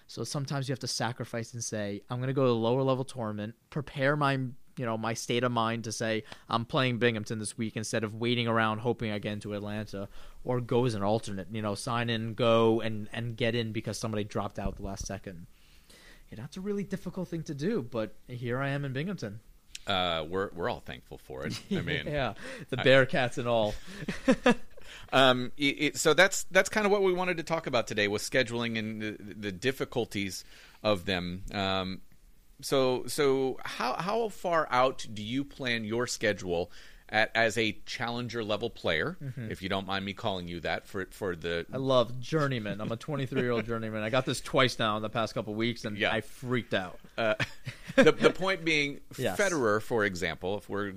So 0.07 0.23
sometimes 0.23 0.69
you 0.69 0.71
have 0.71 0.79
to 0.79 0.87
sacrifice 0.87 1.53
and 1.53 1.63
say, 1.63 2.01
I'm 2.09 2.19
going 2.19 2.27
to 2.27 2.33
go 2.33 2.45
to 2.45 2.51
a 2.51 2.53
lower 2.53 2.81
level 2.81 3.03
tournament, 3.03 3.55
prepare 3.69 4.15
my 4.15 4.39
you 4.77 4.85
know 4.85 4.95
my 4.95 5.15
state 5.15 5.43
of 5.43 5.51
mind 5.51 5.85
to 5.85 5.91
say 5.91 6.23
I'm 6.47 6.63
playing 6.63 6.99
Binghamton 6.99 7.39
this 7.39 7.57
week 7.57 7.75
instead 7.75 8.03
of 8.03 8.13
waiting 8.13 8.47
around 8.47 8.77
hoping 8.77 9.11
I 9.11 9.17
get 9.17 9.33
into 9.33 9.53
Atlanta, 9.53 10.07
or 10.43 10.61
go 10.61 10.85
as 10.85 10.93
an 10.93 11.01
alternate. 11.01 11.47
You 11.51 11.63
know, 11.63 11.73
sign 11.73 12.09
in, 12.11 12.35
go 12.35 12.79
and 12.79 13.09
and 13.11 13.35
get 13.35 13.55
in 13.55 13.71
because 13.71 13.97
somebody 13.97 14.23
dropped 14.23 14.59
out 14.59 14.75
the 14.77 14.83
last 14.83 15.07
second. 15.07 15.47
Yeah, 16.29 16.37
that's 16.37 16.57
a 16.57 16.61
really 16.61 16.83
difficult 16.83 17.29
thing 17.29 17.43
to 17.43 17.53
do, 17.53 17.81
but 17.81 18.15
here 18.27 18.59
I 18.59 18.69
am 18.69 18.83
in 18.85 18.93
Binghamton. 18.93 19.39
Uh, 19.85 20.25
we're 20.27 20.49
we're 20.53 20.69
all 20.69 20.81
thankful 20.81 21.17
for 21.17 21.45
it. 21.45 21.59
I 21.71 21.81
mean, 21.81 22.03
yeah, 22.07 22.33
the 22.69 22.77
Bearcats 22.77 23.37
and 23.37 23.47
all. 23.47 23.73
um, 25.13 25.53
it, 25.57 25.63
it, 25.63 25.97
so 25.97 26.13
that's 26.13 26.43
that's 26.51 26.69
kind 26.69 26.85
of 26.85 26.91
what 26.91 27.03
we 27.03 27.13
wanted 27.13 27.37
to 27.37 27.43
talk 27.43 27.67
about 27.67 27.87
today 27.87 28.07
was 28.09 28.21
scheduling 28.21 28.77
and 28.77 29.01
the, 29.01 29.33
the 29.35 29.51
difficulties 29.51 30.43
of 30.83 31.05
them. 31.05 31.43
Um, 31.53 32.01
so 32.61 33.05
so 33.07 33.57
how 33.63 33.93
how 33.93 34.29
far 34.29 34.67
out 34.69 35.05
do 35.13 35.23
you 35.23 35.45
plan 35.45 35.85
your 35.85 36.07
schedule 36.07 36.71
at, 37.09 37.31
as 37.35 37.57
a 37.57 37.77
challenger 37.85 38.43
level 38.43 38.69
player, 38.69 39.17
mm-hmm. 39.23 39.49
if 39.49 39.61
you 39.61 39.69
don't 39.69 39.87
mind 39.87 40.03
me 40.03 40.13
calling 40.13 40.47
you 40.47 40.59
that 40.61 40.87
for 40.87 41.05
for 41.11 41.35
the. 41.35 41.65
I 41.71 41.77
love 41.77 42.19
journeyman. 42.19 42.81
I'm 42.81 42.91
a 42.91 42.97
23 42.97 43.41
year 43.41 43.51
old 43.51 43.65
journeyman. 43.67 44.03
I 44.03 44.09
got 44.09 44.25
this 44.25 44.41
twice 44.41 44.77
now 44.77 44.97
in 44.97 45.03
the 45.03 45.09
past 45.09 45.33
couple 45.33 45.55
weeks, 45.55 45.85
and 45.85 45.97
yeah. 45.97 46.13
I 46.13 46.21
freaked 46.21 46.73
out. 46.73 46.99
Uh, 47.17 47.35
the, 47.95 48.11
the 48.11 48.29
point 48.29 48.65
being, 48.65 48.99
yes. 49.17 49.39
Federer, 49.39 49.81
for 49.81 50.03
example, 50.03 50.57
if 50.57 50.69
we're 50.69 50.93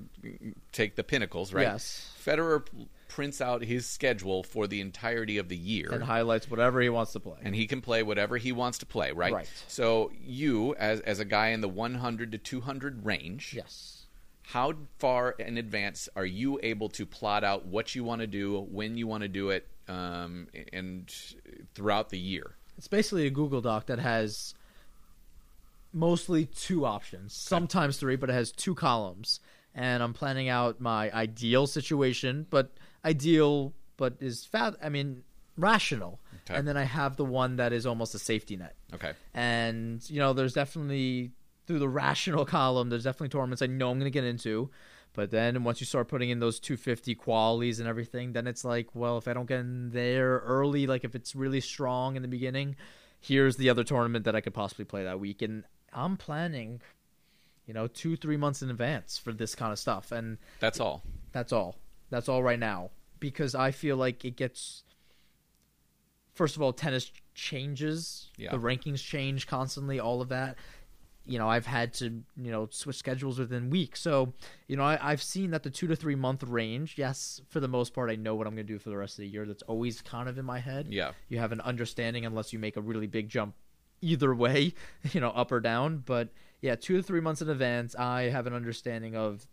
take 0.73 0.97
the 0.97 1.05
pinnacles, 1.05 1.52
right? 1.52 1.62
Yes. 1.62 2.12
Federer 2.25 2.67
prints 3.09 3.40
out 3.40 3.62
his 3.62 3.87
schedule 3.87 4.45
for 4.45 4.69
the 4.69 4.81
entirety 4.81 5.38
of 5.38 5.49
the 5.49 5.57
year 5.57 5.90
and 5.90 6.02
highlights 6.02 6.49
whatever 6.49 6.81
he 6.81 6.88
wants 6.88 7.12
to 7.12 7.21
play. 7.21 7.38
And 7.43 7.55
he 7.55 7.67
can 7.67 7.81
play 7.81 8.05
whatever 8.05 8.37
he 8.37 8.52
wants 8.52 8.79
to 8.79 8.87
play, 8.87 9.11
right? 9.12 9.33
Right. 9.33 9.50
So 9.69 10.12
you, 10.25 10.75
as 10.76 11.00
as 11.00 11.21
a 11.21 11.25
guy 11.25 11.49
in 11.49 11.61
the 11.61 11.69
100 11.69 12.33
to 12.33 12.38
200 12.38 13.05
range, 13.05 13.55
yes 13.57 14.00
how 14.42 14.75
far 14.99 15.32
in 15.32 15.59
advance 15.59 16.09
are 16.16 16.26
you 16.26 16.59
able 16.62 16.88
to 16.90 17.06
plot 17.06 17.44
out 17.44 17.66
what 17.66 17.94
you 17.94 18.04
want 18.04 18.20
to 18.20 18.26
do, 18.26 18.61
when 18.70 18.97
you 18.97 19.06
want 19.06 19.23
to 19.23 19.28
do 19.28 19.50
it, 19.50 19.66
um, 19.88 20.49
and 20.73 21.12
throughout 21.75 22.11
the 22.11 22.18
year? 22.18 22.56
It's 22.76 22.88
basically 22.88 23.26
a 23.26 23.30
Google 23.30 23.61
Doc 23.61 23.87
that 23.87 23.99
has 23.99 24.54
mostly 25.92 26.47
two 26.47 26.87
options, 26.87 27.35
sometimes 27.35 27.99
three, 27.99 28.16
but 28.16 28.30
it 28.30 28.32
has 28.32 28.52
two 28.52 28.75
columns. 28.75 29.40
And 29.75 30.02
I'm 30.02 30.14
planning 30.14 30.49
out 30.49 30.80
my 30.80 31.12
ideal 31.12 31.66
situation, 31.66 32.47
but 32.50 32.73
ideal, 33.04 33.73
but 33.97 34.14
is 34.20 34.44
fat. 34.44 34.75
I 34.82 34.88
mean, 34.88 35.23
rational. 35.56 36.20
Okay. 36.44 36.59
And 36.59 36.66
then 36.66 36.76
I 36.76 36.85
have 36.85 37.16
the 37.16 37.25
one 37.25 37.56
that 37.56 37.73
is 37.73 37.87
almost 37.87 38.14
a 38.14 38.18
safety 38.18 38.56
net. 38.56 38.75
Okay. 38.94 39.12
And 39.35 40.02
you 40.11 40.18
know, 40.18 40.32
there's 40.32 40.54
definitely 40.54 41.30
through 41.71 41.79
the 41.79 41.89
rational 41.89 42.45
column, 42.45 42.89
there's 42.91 43.05
definitely 43.05 43.29
tournaments 43.29 43.62
I 43.62 43.69
know 43.69 43.93
I'm 43.93 43.99
going 44.00 44.11
to 44.11 44.11
get 44.11 44.25
into. 44.25 44.71
But 45.12 45.31
then 45.31 45.62
once 45.62 45.81
you 45.81 45.87
start 45.87 46.09
putting 46.09 46.31
in 46.31 46.41
those 46.41 46.59
250 46.59 47.15
qualities 47.15 47.79
and 47.79 47.89
everything, 47.89 48.33
then 48.33 48.49
it's 48.49 48.65
like, 48.65 48.89
well, 48.93 49.19
if 49.19 49.29
I 49.29 49.35
don't 49.35 49.47
get 49.47 49.61
in 49.61 49.91
there 49.91 50.39
early, 50.39 50.89
like 50.89 51.05
if 51.05 51.15
it's 51.15 51.37
really 51.37 51.61
strong 51.61 52.17
in 52.17 52.23
the 52.23 52.29
beginning, 52.29 52.75
here's 53.21 53.57
the 53.57 53.71
other 53.71 53.85
tournament 53.85 54.25
that 54.25 54.35
I 54.35 54.41
could 54.41 54.53
possibly 54.53 54.85
play 54.85 55.05
that 55.05 55.21
week. 55.21 55.43
And 55.43 55.62
I'm 55.93 56.17
planning, 56.17 56.81
you 57.67 57.75
know, 57.75 57.87
two, 57.87 58.17
three 58.17 58.37
months 58.37 58.62
in 58.62 58.71
advance 58.71 59.17
for 59.17 59.33
this 59.33 59.55
kind 59.55 59.73
of 59.73 59.79
stuff. 59.79 60.11
And 60.11 60.39
that's 60.59 60.81
all. 60.81 61.05
That's 61.31 61.53
all. 61.53 61.77
That's 62.11 62.29
all 62.29 62.43
right 62.43 62.59
now. 62.59 62.91
Because 63.21 63.55
I 63.55 63.71
feel 63.71 63.97
like 63.97 64.25
it 64.25 64.35
gets, 64.35 64.83
first 66.35 66.57
of 66.57 66.62
all, 66.62 66.73
tennis 66.73 67.12
changes. 67.35 68.29
Yeah. 68.37 68.50
The 68.50 68.59
rankings 68.59 69.05
change 69.05 69.47
constantly, 69.47 70.00
all 70.00 70.21
of 70.21 70.31
that 70.31 70.57
you 71.27 71.39
know 71.39 71.49
I've 71.49 71.67
had 71.67 71.93
to 71.95 72.23
you 72.37 72.50
know 72.50 72.69
switch 72.71 72.97
schedules 72.97 73.39
within 73.39 73.71
weeks. 73.71 74.00
So 74.00 74.33
you 74.67 74.77
know 74.77 74.85
I, 74.85 75.11
have 75.11 75.23
seen 75.23 75.50
that 75.50 75.62
the 75.62 75.71
two 75.71 75.87
to 75.87 75.97
three 75.97 76.15
month 76.15 76.43
range. 76.43 76.95
Yes, 76.97 77.41
for 77.49 77.61
the 77.61 77.69
most 77.69 77.95
part, 77.95 78.11
I 78.11 78.17
know 78.17 78.35
what 78.35 78.47
I'm 78.47 78.55
going 78.55 78.67
to 78.67 78.73
do 78.73 78.79
for 78.79 78.91
the 78.91 78.97
rest 78.97 79.15
of 79.15 79.23
the 79.23 79.29
year. 79.29 79.47
That's 79.47 79.62
always 79.62 80.00
kind 80.03 80.29
of 80.29 80.39
in 80.39 80.45
my 80.45 80.59
head. 80.59 80.89
Yeah, 80.91 81.12
you 81.29 81.39
have 81.39 81.53
an 81.53 81.61
understanding 81.61 82.25
unless 82.25 82.53
you 82.53 82.59
make 82.59 82.77
a 82.77 82.81
really 82.81 83.07
big 83.07 83.29
jump 83.29 83.55
either 84.00 84.35
way, 84.35 84.75
you 85.12 85.21
know, 85.21 85.31
up 85.31 85.53
or 85.53 85.61
down. 85.61 85.99
But 85.99 86.31
yeah, 86.61 86.75
two 86.75 86.97
to 86.97 87.03
three 87.03 87.21
months 87.21 87.43
in 87.43 87.49
advance, 87.49 87.95
I 87.95 88.23
have 88.23 88.47
an 88.47 88.55
understanding 88.55 89.17
of 89.17 89.47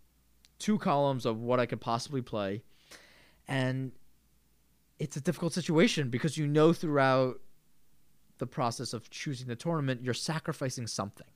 two 0.59 0.77
columns 0.77 1.25
of 1.25 1.39
what 1.39 1.59
I 1.59 1.65
could 1.65 1.81
possibly 1.81 2.21
play, 2.21 2.63
and 3.47 3.91
it's 4.99 5.17
a 5.17 5.21
difficult 5.21 5.53
situation 5.53 6.09
because 6.09 6.37
you 6.37 6.47
know 6.47 6.73
throughout 6.73 7.39
the 8.39 8.47
process 8.47 8.93
of 8.93 9.09
choosing 9.09 9.47
the 9.47 9.55
tournament, 9.55 10.01
you're 10.01 10.13
sacrificing 10.13 10.87
something 10.87 11.27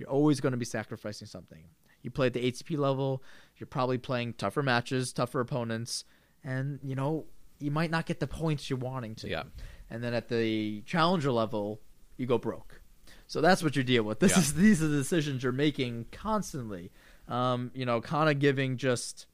you're 0.00 0.08
always 0.08 0.40
going 0.40 0.52
to 0.52 0.56
be 0.56 0.64
sacrificing 0.64 1.28
something. 1.28 1.62
You 2.02 2.10
play 2.10 2.26
at 2.28 2.32
the 2.32 2.50
ATP 2.50 2.78
level, 2.78 3.22
you're 3.58 3.66
probably 3.66 3.98
playing 3.98 4.32
tougher 4.32 4.62
matches, 4.62 5.12
tougher 5.12 5.40
opponents, 5.40 6.04
and 6.42 6.80
you 6.82 6.94
know 6.94 7.26
you 7.58 7.70
might 7.70 7.90
not 7.90 8.06
get 8.06 8.18
the 8.18 8.26
points 8.26 8.70
you're 8.70 8.78
wanting 8.78 9.14
to. 9.16 9.28
Yeah. 9.28 9.42
And 9.90 10.02
then 10.02 10.14
at 10.14 10.28
the 10.28 10.80
challenger 10.86 11.30
level, 11.30 11.82
you 12.16 12.24
go 12.24 12.38
broke. 12.38 12.80
So 13.26 13.42
that's 13.42 13.62
what 13.62 13.76
you 13.76 13.82
deal 13.82 14.02
with. 14.02 14.18
This 14.20 14.32
yeah. 14.32 14.38
is 14.38 14.54
these 14.54 14.82
are 14.82 14.88
the 14.88 14.96
decisions 14.96 15.42
you're 15.42 15.52
making 15.52 16.06
constantly. 16.10 16.90
Um, 17.28 17.70
you 17.74 17.84
know, 17.84 18.00
kind 18.00 18.30
of 18.30 18.38
giving 18.38 18.78
just 18.78 19.26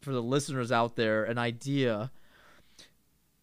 for 0.00 0.12
the 0.12 0.22
listeners 0.22 0.72
out 0.72 0.96
there 0.96 1.24
an 1.24 1.36
idea. 1.36 2.10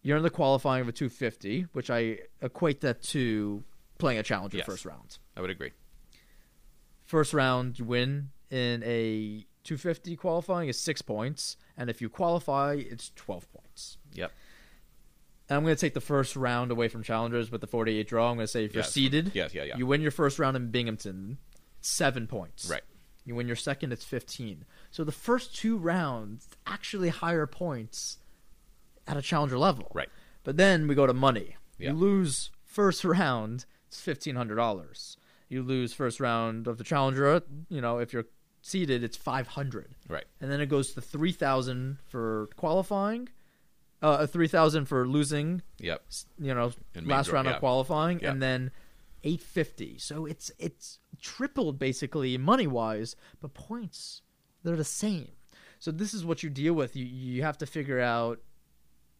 You're 0.01 0.17
in 0.17 0.23
the 0.23 0.29
qualifying 0.31 0.81
of 0.81 0.87
a 0.87 0.91
250, 0.91 1.67
which 1.73 1.91
I 1.91 2.19
equate 2.41 2.81
that 2.81 3.03
to 3.03 3.63
playing 3.99 4.17
a 4.17 4.23
challenger 4.23 4.57
yes, 4.57 4.65
first 4.65 4.85
round. 4.85 5.19
I 5.37 5.41
would 5.41 5.51
agree 5.51 5.71
first 7.09 7.33
round 7.33 7.79
you 7.79 7.85
win 7.85 8.29
in 8.51 8.83
a 8.83 9.43
250 9.63 10.15
qualifying 10.15 10.69
is 10.69 10.79
six 10.79 11.01
points, 11.01 11.57
and 11.75 11.89
if 11.89 12.01
you 12.01 12.07
qualify, 12.09 12.75
it's 12.75 13.11
12 13.15 13.51
points. 13.51 13.97
Yep. 14.13 14.31
And 15.49 15.57
I'm 15.57 15.63
going 15.63 15.75
to 15.75 15.81
take 15.81 15.95
the 15.95 16.01
first 16.01 16.35
round 16.35 16.69
away 16.69 16.87
from 16.87 17.01
challengers 17.01 17.51
with 17.51 17.61
the 17.61 17.67
48 17.67 18.07
draw. 18.07 18.29
I'm 18.29 18.37
going 18.37 18.45
to 18.45 18.51
say 18.51 18.63
if 18.63 18.75
you're 18.75 18.83
yes. 18.83 18.93
seeded, 18.93 19.31
yes, 19.33 19.55
yeah, 19.55 19.63
yeah. 19.63 19.77
you 19.77 19.87
win 19.87 20.01
your 20.01 20.11
first 20.11 20.37
round 20.37 20.55
in 20.55 20.69
Binghamton, 20.69 21.39
seven 21.81 22.27
points. 22.27 22.69
Right. 22.69 22.83
You 23.25 23.33
win 23.33 23.47
your 23.47 23.55
second, 23.55 23.91
it's 23.91 24.05
15. 24.05 24.65
So 24.91 25.03
the 25.03 25.11
first 25.11 25.55
two 25.55 25.77
rounds 25.77 26.47
actually 26.67 27.09
higher 27.09 27.47
points 27.47 28.19
at 29.07 29.17
a 29.17 29.21
challenger 29.23 29.57
level. 29.57 29.91
Right. 29.95 30.09
But 30.43 30.57
then 30.57 30.87
we 30.87 30.93
go 30.93 31.07
to 31.07 31.13
money. 31.13 31.55
Yeah. 31.79 31.89
You 31.89 31.95
lose 31.95 32.51
first 32.63 33.03
round, 33.03 33.65
it's 33.87 33.99
fifteen 33.99 34.35
hundred 34.35 34.55
dollars 34.55 35.17
you 35.49 35.63
lose 35.63 35.93
first 35.93 36.19
round 36.19 36.67
of 36.67 36.77
the 36.77 36.83
challenger. 36.83 37.41
You 37.69 37.81
know, 37.81 37.97
if 37.97 38.13
you're 38.13 38.25
seeded, 38.61 39.03
it's 39.03 39.17
500. 39.17 39.95
Right. 40.07 40.25
And 40.39 40.51
then 40.51 40.61
it 40.61 40.67
goes 40.67 40.93
to 40.93 41.01
3,000 41.01 41.97
for 42.07 42.47
qualifying, 42.55 43.29
uh, 44.01 44.27
3,000 44.27 44.85
for 44.85 45.07
losing. 45.07 45.61
Yep. 45.79 46.03
You 46.39 46.53
know, 46.53 46.71
last 47.01 47.31
round 47.31 47.47
of 47.47 47.59
qualifying, 47.59 48.19
yep. 48.19 48.31
and 48.31 48.41
then 48.41 48.71
850. 49.23 49.97
So 49.97 50.25
it's 50.25 50.51
it's 50.59 50.99
tripled 51.21 51.79
basically 51.79 52.37
money 52.37 52.67
wise, 52.67 53.15
but 53.41 53.53
points 53.53 54.21
they're 54.63 54.75
the 54.75 54.83
same. 54.83 55.29
So 55.79 55.91
this 55.91 56.13
is 56.13 56.25
what 56.25 56.43
you 56.43 56.49
deal 56.49 56.73
with. 56.73 56.95
You 56.95 57.05
you 57.05 57.43
have 57.43 57.57
to 57.59 57.65
figure 57.65 57.99
out 57.99 58.39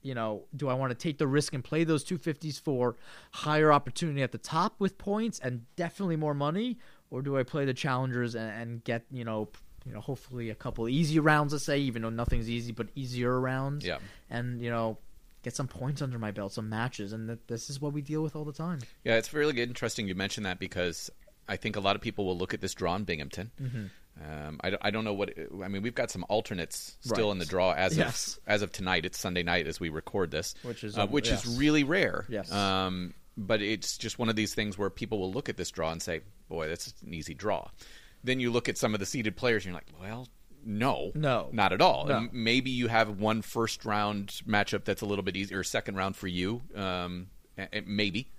you 0.01 0.15
know, 0.15 0.44
do 0.56 0.70
I 0.70 0.74
want 0.74 0.91
to 0.91 0.96
take 0.96 1.18
the 1.18 1.27
risk 1.27 1.53
and 1.53 1.63
play 1.63 1.84
those 1.84 2.03
250s 2.06 2.60
for 2.60 2.96
higher 3.32 3.72
opportunity 3.72 4.22
at 4.22 4.32
the 4.32 4.38
top 4.38 4.75
with 4.79 4.98
points 4.98 5.39
and 5.39 5.65
definitely 5.75 6.15
more 6.15 6.34
money, 6.34 6.77
or 7.12 7.22
do 7.22 7.38
I 7.38 7.44
play 7.44 7.65
the 7.65 7.74
challengers 7.74 8.36
and, 8.36 8.50
and 8.50 8.84
get 8.84 9.03
you 9.12 9.25
know, 9.25 9.50
you 9.86 9.94
know, 9.94 10.00
hopefully 10.00 10.50
a 10.50 10.56
couple 10.56 10.88
easy 10.88 11.20
rounds, 11.20 11.53
let's 11.53 11.65
say, 11.65 11.79
even 11.79 12.01
though 12.01 12.10
nothing's 12.10 12.50
easy, 12.50 12.72
but 12.72 12.88
easier 12.96 13.39
rounds, 13.39 13.86
yeah, 13.86 13.98
and 14.29 14.62
you 14.62 14.70
know, 14.70 14.98
get 15.44 15.56
some 15.56 15.68
points 15.68 16.01
under 16.01 16.20
my 16.20 16.32
belt, 16.32 16.53
some 16.53 16.70
matches, 16.70 17.13
and 17.13 17.29
that 17.29 17.48
this 17.48 17.70
is 17.70 17.82
what 17.82 17.94
we 17.94 18.01
deal 18.01 18.22
with 18.22 18.36
all 18.36 18.46
the 18.46 18.53
time. 18.53 18.79
Yeah, 19.03 19.15
it's 19.15 19.34
really 19.34 19.62
interesting 19.62 20.08
you 20.08 20.15
mentioned 20.15 20.46
that 20.46 20.60
because 20.60 21.10
I 21.48 21.58
think 21.58 21.75
a 21.75 21.82
lot 21.82 21.96
of 21.96 22.01
people 22.01 22.25
will 22.25 22.38
look 22.38 22.53
at 22.53 22.62
this 22.62 22.74
draw 22.74 22.96
in 22.96 23.03
Binghamton. 23.03 23.51
Mm-hmm 23.62 23.86
um, 24.22 24.60
I, 24.64 24.76
I 24.82 24.92
don't 24.92 25.04
know 25.04 25.14
what 25.14 25.34
I 25.64 25.68
mean. 25.68 25.82
We've 25.82 25.96
got 25.96 26.12
some 26.12 26.26
alternates 26.28 26.98
still 27.02 27.28
right. 27.28 27.32
in 27.34 27.38
the 27.40 27.46
draw 27.46 27.72
as 27.72 27.98
yes. 27.98 28.36
of 28.36 28.40
as 28.48 28.62
of 28.62 28.72
tonight. 28.72 29.06
It's 29.06 29.18
Sunday 29.18 29.44
night 29.44 29.68
as 29.68 29.80
we 29.80 29.90
record 29.90 30.32
this, 30.32 30.56
which 30.64 30.84
is 30.84 30.98
uh, 30.98 31.08
which 31.08 31.30
yes. 31.30 31.46
is 31.46 31.58
really 31.58 31.84
rare. 31.84 32.26
Yes. 32.28 32.52
Um, 32.52 33.14
but 33.38 33.62
it's 33.62 33.98
just 33.98 34.20
one 34.20 34.28
of 34.28 34.36
these 34.36 34.54
things 34.54 34.78
where 34.78 34.90
people 34.90 35.20
will 35.20 35.32
look 35.32 35.48
at 35.48 35.58
this 35.58 35.72
draw 35.72 35.92
and 35.92 36.02
say, 36.02 36.22
"Boy, 36.50 36.68
that's 36.68 36.94
an 37.06 37.14
easy 37.14 37.34
draw." 37.34 37.70
Then 38.24 38.40
you 38.40 38.52
look 38.52 38.68
at 38.68 38.78
some 38.78 38.94
of 38.94 39.00
the 39.00 39.06
seeded 39.06 39.38
players, 39.38 39.66
and 39.66 39.74
you're 39.74 39.82
like, 39.82 40.02
"Well, 40.02 40.28
no, 40.66 41.12
no, 41.16 41.50
not 41.54 41.72
at 41.72 41.82
all." 41.82 42.06
No. 42.08 42.28
maybe 42.32 42.72
you 42.72 42.88
have 42.88 43.20
one 43.20 43.42
first 43.42 43.86
round 43.86 44.28
matchup 44.48 44.84
that's 44.84 45.02
a 45.02 45.06
little 45.06 45.24
bit 45.24 45.38
easier, 45.38 45.64
second 45.64 45.96
round 45.96 46.18
for 46.18 46.28
you, 46.28 46.62
um, 46.76 47.28
maybe. 47.86 48.30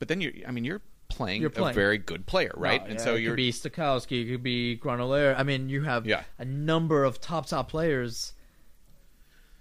But 0.00 0.08
then 0.08 0.20
you, 0.20 0.42
I 0.48 0.50
mean, 0.50 0.64
you're 0.64 0.82
playing, 1.12 1.40
you're 1.40 1.50
playing. 1.50 1.70
a 1.70 1.74
very 1.74 1.98
good 1.98 2.26
player, 2.26 2.52
right? 2.56 2.80
No, 2.82 2.86
and 2.90 2.98
yeah, 2.98 3.04
so 3.04 3.14
it 3.14 3.20
you're 3.20 3.32
could 3.32 3.36
be 3.36 3.52
Stakhovsky, 3.52 4.24
it 4.24 4.30
could 4.30 4.42
be 4.42 4.76
Granollers. 4.76 5.38
I 5.38 5.42
mean, 5.42 5.68
you 5.68 5.82
have 5.82 6.06
yeah. 6.06 6.24
a 6.38 6.44
number 6.44 7.04
of 7.04 7.20
top 7.20 7.46
top 7.46 7.68
players. 7.68 8.32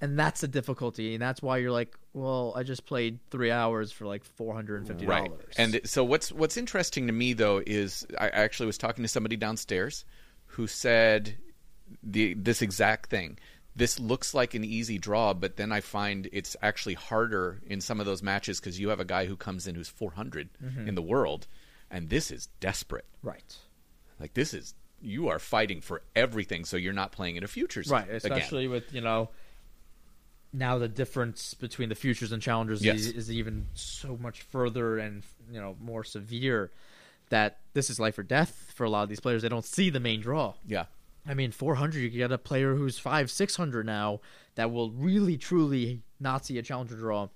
and 0.02 0.18
that's 0.18 0.42
the 0.42 0.48
difficulty, 0.48 1.14
and 1.14 1.22
that's 1.22 1.42
why 1.42 1.58
you're 1.58 1.72
like, 1.72 1.96
well, 2.14 2.54
I 2.56 2.64
just 2.64 2.86
played 2.86 3.20
three 3.30 3.52
hours 3.52 3.92
for 3.92 4.06
like 4.06 4.24
four 4.24 4.54
hundred 4.54 4.78
and 4.78 4.88
fifty 4.88 5.06
dollars. 5.06 5.30
Right. 5.30 5.56
And 5.58 5.82
so 5.86 6.04
what's 6.04 6.32
what's 6.32 6.58
interesting 6.58 7.08
to 7.08 7.14
me 7.14 7.34
though 7.34 7.62
is 7.66 8.06
I 8.20 8.30
actually 8.30 8.66
was 8.66 8.78
talking 8.78 9.04
to 9.04 9.08
somebody 9.08 9.38
downstairs 9.38 10.04
who 10.48 10.68
said 10.68 11.38
the 12.04 12.34
this 12.34 12.62
exact 12.62 13.10
thing. 13.10 13.38
This 13.76 14.00
looks 14.00 14.34
like 14.34 14.54
an 14.54 14.64
easy 14.66 14.98
draw, 14.98 15.34
but 15.34 15.56
then 15.56 15.72
I 15.72 15.80
find 15.80 16.28
it's 16.34 16.56
actually 16.62 16.96
harder 16.96 17.62
in 17.66 17.80
some 17.80 18.00
of 18.02 18.06
those 18.06 18.22
matches 18.22 18.60
because 18.60 18.80
you 18.80 18.90
have 18.90 19.00
a 19.00 19.06
guy 19.06 19.26
who 19.28 19.36
comes 19.38 19.66
in 19.68 19.76
who's 19.76 19.88
400 19.88 20.50
Mm-hmm. 20.64 20.88
in 20.90 20.96
the 20.96 21.02
world, 21.02 21.48
and 21.90 22.10
this 22.10 22.32
is 22.32 22.48
desperate. 22.60 23.06
right, 23.24 23.56
Like 24.20 24.34
this 24.34 24.54
is 24.54 24.74
you 25.02 25.30
are 25.30 25.40
fighting 25.40 25.82
for 25.82 26.02
everything, 26.16 26.66
so 26.66 26.78
you're 26.78 26.94
not 26.94 27.12
playing 27.12 27.36
in 27.38 27.44
a 27.44 27.48
futures 27.48 27.90
right, 27.90 28.04
again. 28.04 28.16
especially 28.18 28.68
with 28.68 28.94
you 28.94 29.02
know. 29.02 29.30
Now 30.54 30.78
the 30.78 30.90
difference 30.90 31.54
between 31.54 31.88
the 31.88 31.96
futures 31.96 32.34
and 32.34 32.42
challengers 32.42 32.84
Yes. 32.84 33.00
is, 33.00 33.08
is 33.14 33.32
even 33.32 33.68
so 33.74 34.18
much 34.18 34.42
further 34.42 34.98
and 35.00 35.24
you 35.50 35.62
know 35.62 35.78
more 35.80 36.04
severe 36.04 36.72
that 37.30 37.60
this 37.74 37.90
is 37.90 38.02
life 38.02 38.20
or 38.20 38.24
death 38.24 38.74
for 38.76 38.84
a 38.84 38.90
lot 38.90 39.04
of 39.04 39.10
these 39.10 39.22
players. 39.22 39.44
They 39.44 39.50
don't 39.50 39.64
see 39.64 39.90
the 39.90 40.02
main 40.02 40.20
draw. 40.20 40.56
Yeah. 40.68 40.86
I 41.28 41.34
mean, 41.34 41.52
400, 41.52 42.00
you 42.00 42.10
get 42.10 42.32
a 42.32 42.38
player 42.38 42.76
who's 42.76 42.98
five, 42.98 43.30
600 43.30 43.86
now 43.86 44.22
that 44.56 44.72
will 44.72 44.92
really, 44.92 45.38
truly 45.38 46.02
not 46.20 46.46
see 46.46 46.58
a 46.58 46.62
challenger 46.62 46.96
draw, 46.96 47.30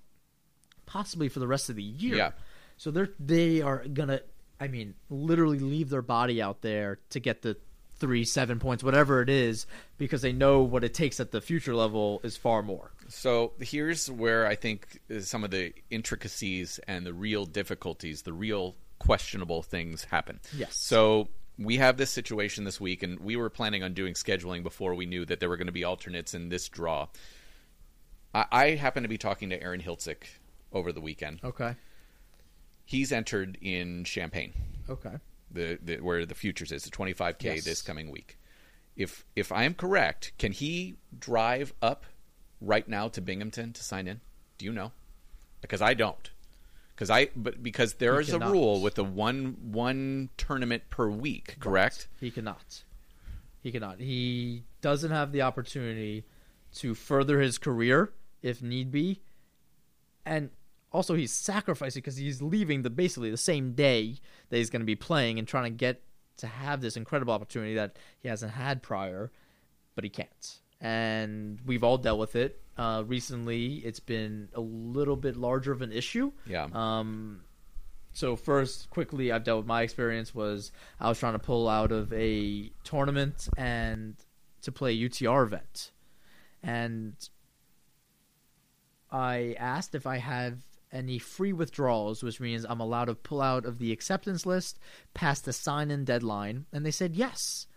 possibly 0.86 1.30
for 1.30 1.40
the 1.40 1.48
rest 1.48 1.70
of 1.70 1.76
the 1.76 1.84
year. 1.84 2.16
Yeah. 2.16 2.32
So 2.78 2.92
they're 2.92 3.12
they 3.20 3.62
are 3.62 3.86
gonna, 3.86 4.22
I 4.60 4.68
mean, 4.68 4.96
literally 5.10 5.60
leave 5.60 5.90
their 5.90 6.02
body 6.02 6.42
out 6.42 6.62
there 6.62 7.00
to 7.12 7.20
get 7.20 7.42
the 7.42 7.58
three, 7.98 8.26
seven 8.26 8.60
points, 8.60 8.84
whatever 8.84 9.22
it 9.22 9.30
is, 9.30 9.66
because 9.98 10.22
they 10.22 10.34
know 10.34 10.62
what 10.62 10.84
it 10.84 10.94
takes 10.94 11.20
at 11.20 11.32
the 11.32 11.40
future 11.40 11.74
level 11.74 12.20
is 12.24 12.36
far 12.36 12.62
more. 12.62 12.92
So 13.08 13.54
here's 13.60 14.12
where 14.12 14.46
I 14.46 14.56
think 14.56 15.00
some 15.22 15.44
of 15.44 15.52
the 15.52 15.74
intricacies 15.90 16.80
and 16.88 17.06
the 17.06 17.14
real 17.14 17.46
difficulties, 17.46 18.24
the 18.24 18.34
real 18.34 18.76
questionable 19.00 19.62
things 19.62 20.04
happen. 20.06 20.40
Yes. 20.56 20.76
So 20.78 21.30
we 21.58 21.78
have 21.78 21.98
this 21.98 22.12
situation 22.12 22.64
this 22.64 22.80
week, 22.82 23.02
and 23.04 23.20
we 23.20 23.36
were 23.36 23.50
planning 23.50 23.84
on 23.84 23.94
doing 23.94 24.14
scheduling 24.14 24.64
before 24.64 24.94
we 24.96 25.06
knew 25.06 25.26
that 25.26 25.40
there 25.40 25.50
were 25.50 25.58
going 25.58 25.68
to 25.68 25.74
be 25.74 25.84
alternates 25.84 26.34
in 26.34 26.50
this 26.50 26.68
draw. 26.70 27.08
I, 28.34 28.46
I 28.52 28.66
happen 28.72 29.04
to 29.04 29.10
be 29.10 29.18
talking 29.18 29.50
to 29.52 29.62
Aaron 29.62 29.82
Hiltzik 29.82 30.24
over 30.74 30.92
the 30.92 31.02
weekend. 31.02 31.40
Okay. 31.44 31.76
He's 32.86 33.12
entered 33.12 33.58
in 33.62 34.04
Champaign, 34.04 34.54
Okay. 34.90 35.16
the, 35.50 35.80
the 35.84 35.98
where 36.02 36.26
the 36.26 36.36
futures 36.36 36.72
is, 36.72 36.84
the 36.84 36.92
25k 36.92 37.44
Yes. 37.44 37.64
this 37.66 37.82
coming 37.82 38.12
week. 38.12 38.38
If 38.96 39.26
if 39.36 39.52
I 39.52 39.64
am 39.64 39.74
correct, 39.74 40.34
can 40.38 40.52
he 40.52 40.96
drive 41.18 41.74
up 41.82 42.06
right 42.62 42.88
now 42.88 43.08
to 43.10 43.22
Binghamton 43.22 43.74
to 43.74 43.84
sign 43.84 44.08
in? 44.08 44.22
Do 44.58 44.66
you 44.66 44.72
know? 44.72 44.92
Because 45.62 45.82
I 45.82 45.94
don't. 45.96 46.30
Because 46.96 47.10
I 47.10 47.30
but 47.36 47.62
because 47.62 47.96
there 47.96 48.20
He 48.22 48.28
is 48.28 48.34
a 48.34 48.40
rule 48.40 48.82
with 48.82 48.96
the 48.96 49.04
one 49.04 49.58
one 49.62 50.30
tournament 50.38 50.84
per 50.90 51.10
week, 51.10 51.58
correct? 51.60 52.08
He 52.20 52.32
cannot. 52.32 52.84
He 53.62 53.72
cannot. 53.72 54.00
He 54.00 54.64
doesn't 54.82 55.12
have 55.12 55.32
the 55.32 55.42
opportunity 55.42 56.24
to 56.76 56.94
further 56.94 57.42
his 57.42 57.58
career 57.58 58.14
if 58.42 58.62
need 58.62 58.92
be, 58.92 59.22
and 60.26 60.52
also 60.92 61.16
he's 61.16 61.34
sacrificing 61.34 62.02
because 62.02 62.16
he's 62.16 62.42
leaving 62.42 62.84
the 62.84 62.90
basically 62.90 63.30
the 63.30 63.38
same 63.38 63.74
day 63.74 64.16
that 64.50 64.58
he's 64.58 64.70
going 64.70 64.82
to 64.82 64.86
be 64.86 64.96
playing 64.96 65.38
and 65.38 65.48
trying 65.48 65.66
to 65.66 65.70
get 65.72 66.02
to 66.38 66.48
have 66.48 66.82
this 66.82 66.96
incredible 66.96 67.34
opportunity 67.34 67.76
that 67.76 67.98
he 68.20 68.30
hasn't 68.30 68.54
had 68.54 68.82
prior, 68.82 69.32
but 69.96 70.04
he 70.04 70.10
can't. 70.10 70.60
And 70.82 71.60
we've 71.66 71.84
all 71.84 71.98
dealt 71.98 72.20
with 72.20 72.36
it. 72.36 72.62
Uh, 72.78 73.04
recently, 73.06 73.76
it's 73.78 74.00
been 74.00 74.50
a 74.54 74.60
little 74.60 75.16
bit 75.16 75.38
larger 75.38 75.72
of 75.72 75.82
an 75.82 75.92
issue. 75.92 76.32
Yeah. 76.46 76.68
Um, 76.74 77.42
so 78.16 78.36
first, 78.36 78.90
quickly, 78.90 79.32
I've 79.32 79.44
dealt 79.44 79.60
with 79.60 79.68
my 79.68 79.82
experience 79.82 80.34
was 80.34 80.72
I 81.00 81.10
was 81.10 81.20
trying 81.20 81.34
to 81.34 81.40
pull 81.40 81.68
out 81.68 81.92
of 81.92 82.12
a 82.14 82.72
tournament 82.84 83.50
and 83.58 84.16
to 84.62 84.72
play 84.72 84.92
a 84.92 85.10
UTR 85.10 85.44
event, 85.44 85.92
and 86.64 87.14
I 89.12 89.56
asked 89.60 89.96
if 89.96 90.08
I 90.08 90.18
have 90.18 90.60
any 90.94 91.20
free 91.20 91.52
withdrawals, 91.52 92.24
which 92.24 92.40
means 92.40 92.66
I'm 92.68 92.80
allowed 92.80 93.06
to 93.06 93.16
pull 93.16 93.42
out 93.42 93.66
of 93.66 93.80
the 93.80 93.92
acceptance 93.92 94.46
list 94.46 94.80
past 95.14 95.44
the 95.44 95.52
sign-in 95.52 96.06
deadline, 96.06 96.66
and 96.72 96.86
they 96.86 96.92
said 96.92 97.16
yes. 97.16 97.68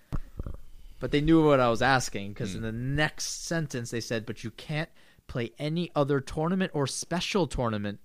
But 1.00 1.12
they 1.12 1.20
knew 1.20 1.44
what 1.44 1.60
I 1.60 1.70
was 1.70 1.82
asking 1.82 2.30
because 2.30 2.54
in 2.54 2.60
hmm. 2.60 2.66
the 2.66 2.72
next 2.72 3.46
sentence 3.46 3.90
they 3.90 4.00
said, 4.00 4.26
"But 4.26 4.42
you 4.42 4.50
can't 4.50 4.90
play 5.28 5.52
any 5.58 5.92
other 5.94 6.20
tournament 6.20 6.72
or 6.74 6.86
special 6.86 7.46
tournament 7.46 8.00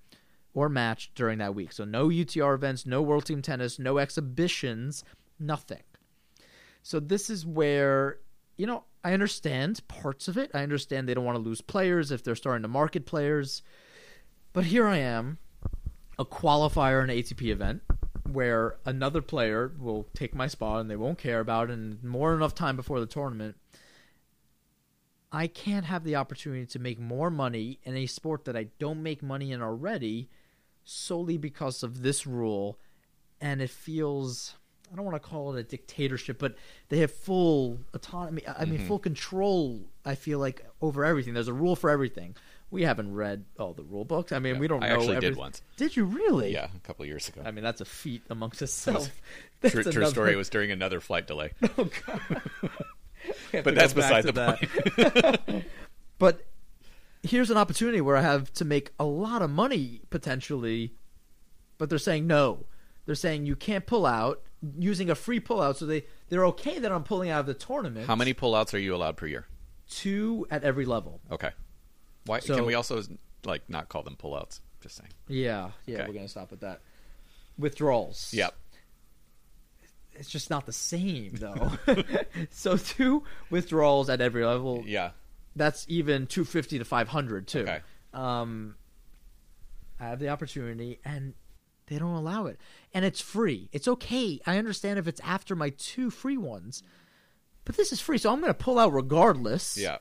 or 0.54 0.70
match 0.70 1.12
during 1.16 1.40
that 1.40 1.56
week. 1.56 1.72
So 1.72 1.84
no 1.84 2.10
UTR 2.10 2.54
events, 2.54 2.86
no 2.86 3.02
World 3.02 3.26
Team 3.26 3.42
Tennis, 3.42 3.80
no 3.80 3.98
exhibitions, 3.98 5.04
nothing. 5.40 5.82
So 6.84 7.00
this 7.00 7.30
is 7.30 7.46
where, 7.46 8.20
you 8.58 8.68
know, 8.68 8.84
I 9.04 9.14
understand 9.14 9.86
parts 9.88 10.28
of 10.28 10.38
it. 10.38 10.52
I 10.54 10.62
understand 10.62 11.08
they 11.08 11.14
don't 11.14 11.26
want 11.26 11.38
to 11.38 11.44
lose 11.44 11.62
players 11.62 12.12
if 12.12 12.24
they're 12.24 12.36
starting 12.36 12.62
to 12.62 12.68
market 12.68 13.06
players. 13.06 13.64
But 14.52 14.66
here 14.66 14.86
I 14.86 14.98
am, 14.98 15.40
a 16.20 16.26
qualifier 16.26 17.04
in 17.04 17.10
an 17.10 17.18
ATP 17.18 17.50
event 17.50 17.82
where 18.30 18.78
another 18.86 19.22
player 19.22 19.72
will 19.78 20.08
take 20.16 20.34
my 20.34 20.48
spot 20.48 20.82
and 20.82 20.90
they 20.90 20.96
won't 20.96 21.18
care 21.18 21.40
about 21.40 21.70
it 21.70 21.74
and 21.74 22.04
more 22.04 22.32
than 22.32 22.40
enough 22.40 22.56
time 22.56 22.76
before 22.76 23.00
the 23.00 23.06
tournament. 23.06 23.56
I 25.32 25.48
can't 25.48 25.86
have 25.86 26.04
the 26.04 26.16
opportunity 26.16 26.66
to 26.68 26.80
make 26.80 27.00
more 27.00 27.30
money 27.30 27.80
in 27.84 27.98
a 27.98 28.06
sport 28.06 28.46
that 28.46 28.56
I 28.56 28.68
don't 28.78 29.02
make 29.02 29.24
money 29.24 29.52
in 29.52 29.62
already 29.62 30.30
solely 30.84 31.38
because 31.38 31.82
of 31.82 32.04
this 32.04 32.28
rule. 32.28 32.80
And 33.42 33.62
it 33.62 33.72
feels 33.72 34.56
I 34.92 34.96
don't 34.96 35.06
want 35.06 35.22
to 35.22 35.28
call 35.28 35.56
it 35.56 35.60
a 35.60 35.64
dictatorship 35.64 36.38
but 36.38 36.56
they 36.90 37.00
have 37.00 37.12
full 37.12 37.80
autonomy 37.94 38.44
I 38.48 38.66
mean 38.66 38.78
mm-hmm. 38.78 38.88
full 38.88 39.00
control 39.00 39.82
I 40.06 40.16
feel 40.16 40.40
like 40.40 40.66
over 40.82 41.04
everything. 41.04 41.34
There's 41.34 41.48
a 41.48 41.54
rule 41.54 41.76
for 41.76 41.90
everything 41.90 42.36
we 42.74 42.84
haven't 42.84 43.14
read 43.14 43.46
all 43.60 43.74
the 43.74 43.84
rule 43.84 44.04
books 44.04 44.32
I 44.32 44.40
mean 44.40 44.58
we 44.60 44.68
don't 44.68 44.84
I 44.84 44.90
know 44.90 44.96
actually 44.96 45.20
did 45.20 45.38
once. 45.38 45.62
did 45.78 45.96
you 45.96 46.06
really 46.06 46.52
Yeah, 46.54 46.68
a 46.76 46.80
couple 46.80 47.04
of 47.04 47.08
years 47.08 47.30
ago. 47.30 47.42
I 47.46 47.52
mean 47.52 47.64
that's 47.64 47.80
a 47.82 47.86
feat 47.86 48.24
amongst 48.30 48.62
itself 48.62 49.06
true, 49.62 49.70
That's 49.70 49.74
true 49.94 50.02
another- 50.02 50.06
story. 50.12 50.34
It 50.34 50.38
was 50.38 50.50
during 50.50 50.72
another 50.72 51.00
flight 51.00 51.28
delay. 51.28 51.52
Oh, 51.78 51.90
God. 52.06 52.42
But 53.64 53.76
that's 53.76 53.94
beside 53.94 54.26
the 54.26 54.34
that. 54.34 55.64
but 56.20 56.46
here's 57.22 57.50
an 57.50 57.56
opportunity 57.58 58.02
where 58.02 58.18
I 58.18 58.22
have 58.22 58.52
to 58.56 58.66
make 58.66 58.92
a 59.00 59.06
lot 59.06 59.42
of 59.42 59.50
money 59.50 60.02
potentially, 60.10 60.94
but 61.78 61.90
they're 61.90 62.00
saying 62.00 62.28
no. 62.28 62.66
They're 63.06 63.16
saying 63.16 63.46
you 63.46 63.56
can't 63.56 63.86
pull 63.86 64.06
out 64.06 64.42
using 64.78 65.10
a 65.10 65.16
free 65.16 65.40
pullout, 65.40 65.78
so 65.78 65.86
they 65.86 66.06
they're 66.28 66.46
okay 66.48 66.80
that 66.80 66.92
I'm 66.92 67.04
pulling 67.04 67.30
out 67.30 67.42
of 67.42 67.46
the 67.46 67.54
tournament. 67.54 68.08
How 68.08 68.16
many 68.18 68.34
pullouts 68.34 68.74
are 68.74 68.78
you 68.78 68.94
allowed 68.94 69.16
per 69.16 69.28
year? 69.28 69.46
Two 69.90 70.46
at 70.52 70.64
every 70.66 70.86
level. 70.86 71.22
Okay. 71.32 71.52
Why 72.26 72.40
So- 72.40 72.56
can 72.56 72.66
we 72.66 72.74
also 72.74 73.02
like 73.46 73.70
not 73.70 73.90
call 73.90 74.04
them 74.04 74.16
pullouts? 74.16 74.62
Just 74.82 74.96
saying. 74.98 75.12
Yeah, 75.28 75.72
yeah, 75.86 76.00
Okay. 76.00 76.08
we're 76.08 76.14
gonna 76.14 76.28
stop 76.28 76.52
at 76.52 76.60
that. 76.62 76.82
Withdrawals. 77.58 78.34
Yep. 78.34 78.54
It's 80.16 80.30
just 80.30 80.50
not 80.50 80.66
the 80.66 80.74
same 80.74 81.34
though. 81.36 81.72
so 82.52 82.78
two 82.78 83.24
withdrawals 83.50 84.10
at 84.10 84.22
every 84.22 84.46
level. 84.46 84.84
Yeah. 84.86 85.12
That's 85.56 85.86
even 85.88 86.28
250 86.28 86.80
to 86.80 86.86
500 86.86 87.48
too. 87.48 87.60
Okay. 87.60 87.80
Um, 88.14 88.76
I 90.00 90.06
have 90.06 90.20
the 90.20 90.30
opportunity, 90.30 91.00
and 91.06 91.34
they 91.88 91.98
don't 91.98 92.16
allow 92.16 92.48
it, 92.48 92.60
and 92.94 93.06
it's 93.06 93.22
free. 93.22 93.70
It's 93.72 93.88
okay. 93.88 94.40
I 94.46 94.58
understand 94.58 95.00
if 95.00 95.08
it's 95.08 95.22
after 95.22 95.56
my 95.56 95.70
two 95.72 96.10
free 96.10 96.38
ones, 96.38 96.84
but 97.66 97.78
this 97.78 97.92
is 97.92 98.02
free, 98.02 98.18
so 98.18 98.32
I'm 98.32 98.40
going 98.42 98.50
to 98.50 98.54
pull 98.56 98.78
out 98.80 98.94
regardless. 98.94 99.78
Yeah. 99.78 99.98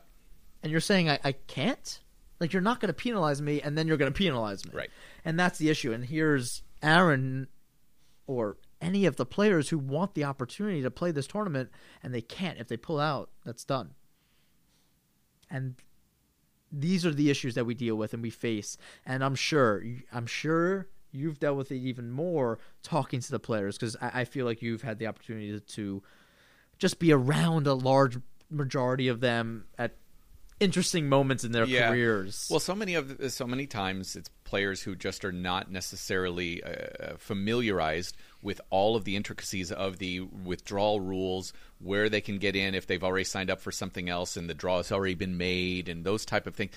And 0.62 0.70
you're 0.72 0.80
saying 0.80 1.08
I, 1.10 1.18
I 1.24 1.32
can't? 1.32 2.00
Like 2.42 2.52
you're 2.52 2.60
not 2.60 2.80
going 2.80 2.88
to 2.88 2.92
penalize 2.92 3.40
me, 3.40 3.60
and 3.60 3.78
then 3.78 3.86
you're 3.86 3.96
going 3.96 4.12
to 4.12 4.18
penalize 4.18 4.66
me. 4.66 4.72
Right. 4.74 4.90
And 5.24 5.38
that's 5.38 5.60
the 5.60 5.70
issue. 5.70 5.92
And 5.92 6.04
here's 6.04 6.64
Aaron, 6.82 7.46
or 8.26 8.56
any 8.80 9.06
of 9.06 9.14
the 9.14 9.24
players 9.24 9.68
who 9.68 9.78
want 9.78 10.14
the 10.14 10.24
opportunity 10.24 10.82
to 10.82 10.90
play 10.90 11.12
this 11.12 11.28
tournament, 11.28 11.70
and 12.02 12.12
they 12.12 12.20
can't. 12.20 12.58
If 12.58 12.66
they 12.66 12.76
pull 12.76 12.98
out, 12.98 13.30
that's 13.44 13.64
done. 13.64 13.94
And 15.48 15.76
these 16.72 17.06
are 17.06 17.14
the 17.14 17.30
issues 17.30 17.54
that 17.54 17.64
we 17.64 17.74
deal 17.74 17.94
with 17.94 18.12
and 18.12 18.24
we 18.24 18.30
face. 18.30 18.76
And 19.06 19.22
I'm 19.22 19.36
sure, 19.36 19.84
I'm 20.12 20.26
sure 20.26 20.88
you've 21.12 21.38
dealt 21.38 21.56
with 21.56 21.70
it 21.70 21.76
even 21.76 22.10
more 22.10 22.58
talking 22.82 23.20
to 23.20 23.30
the 23.30 23.38
players 23.38 23.78
because 23.78 23.96
I, 24.00 24.22
I 24.22 24.24
feel 24.24 24.46
like 24.46 24.62
you've 24.62 24.82
had 24.82 24.98
the 24.98 25.06
opportunity 25.06 25.60
to 25.60 26.02
just 26.78 26.98
be 26.98 27.12
around 27.12 27.68
a 27.68 27.74
large 27.74 28.18
majority 28.50 29.06
of 29.06 29.20
them 29.20 29.66
at 29.78 29.94
interesting 30.60 31.08
moments 31.08 31.44
in 31.44 31.52
their 31.52 31.64
Yeah. 31.64 31.88
careers. 31.88 32.46
Well, 32.50 32.60
so 32.60 32.74
many 32.74 32.94
of 32.94 33.18
the, 33.18 33.30
so 33.30 33.46
many 33.46 33.66
times 33.66 34.14
it's 34.16 34.28
players 34.44 34.82
who 34.82 34.94
just 34.94 35.24
are 35.24 35.32
not 35.32 35.70
necessarily 35.70 36.62
uh, 36.62 37.16
familiarized 37.18 38.16
with 38.42 38.60
all 38.70 38.94
of 38.96 39.04
the 39.04 39.16
intricacies 39.16 39.72
of 39.72 39.98
the 39.98 40.20
withdrawal 40.20 41.00
rules, 41.00 41.52
where 41.78 42.08
they 42.08 42.20
can 42.20 42.38
get 42.38 42.54
in 42.54 42.74
if 42.74 42.86
they've 42.86 43.02
already 43.04 43.24
signed 43.24 43.50
up 43.50 43.60
for 43.60 43.72
something 43.72 44.08
else 44.08 44.36
and 44.36 44.48
the 44.50 44.54
draw 44.54 44.76
has 44.78 44.92
already 44.92 45.14
been 45.14 45.36
made, 45.36 45.88
and 45.88 46.04
those 46.04 46.24
type 46.24 46.46
of 46.46 46.54
things, 46.54 46.72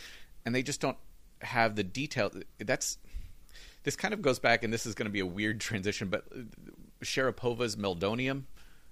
and 0.45 0.53
they 0.55 0.63
just 0.63 0.79
don't 0.81 0.97
have 1.41 1.75
the 1.75 1.83
detail. 1.83 2.31
That's 2.59 2.97
this 3.83 3.95
kind 3.95 4.13
of 4.13 4.21
goes 4.21 4.39
back, 4.39 4.63
and 4.63 4.73
this 4.73 4.85
is 4.85 4.95
going 4.95 5.05
to 5.07 5.11
be 5.11 5.19
a 5.19 5.25
weird 5.25 5.59
transition, 5.59 6.07
but 6.09 6.25
uh, 6.35 6.39
Sharapova's 7.03 7.75
Meldonium 7.75 8.43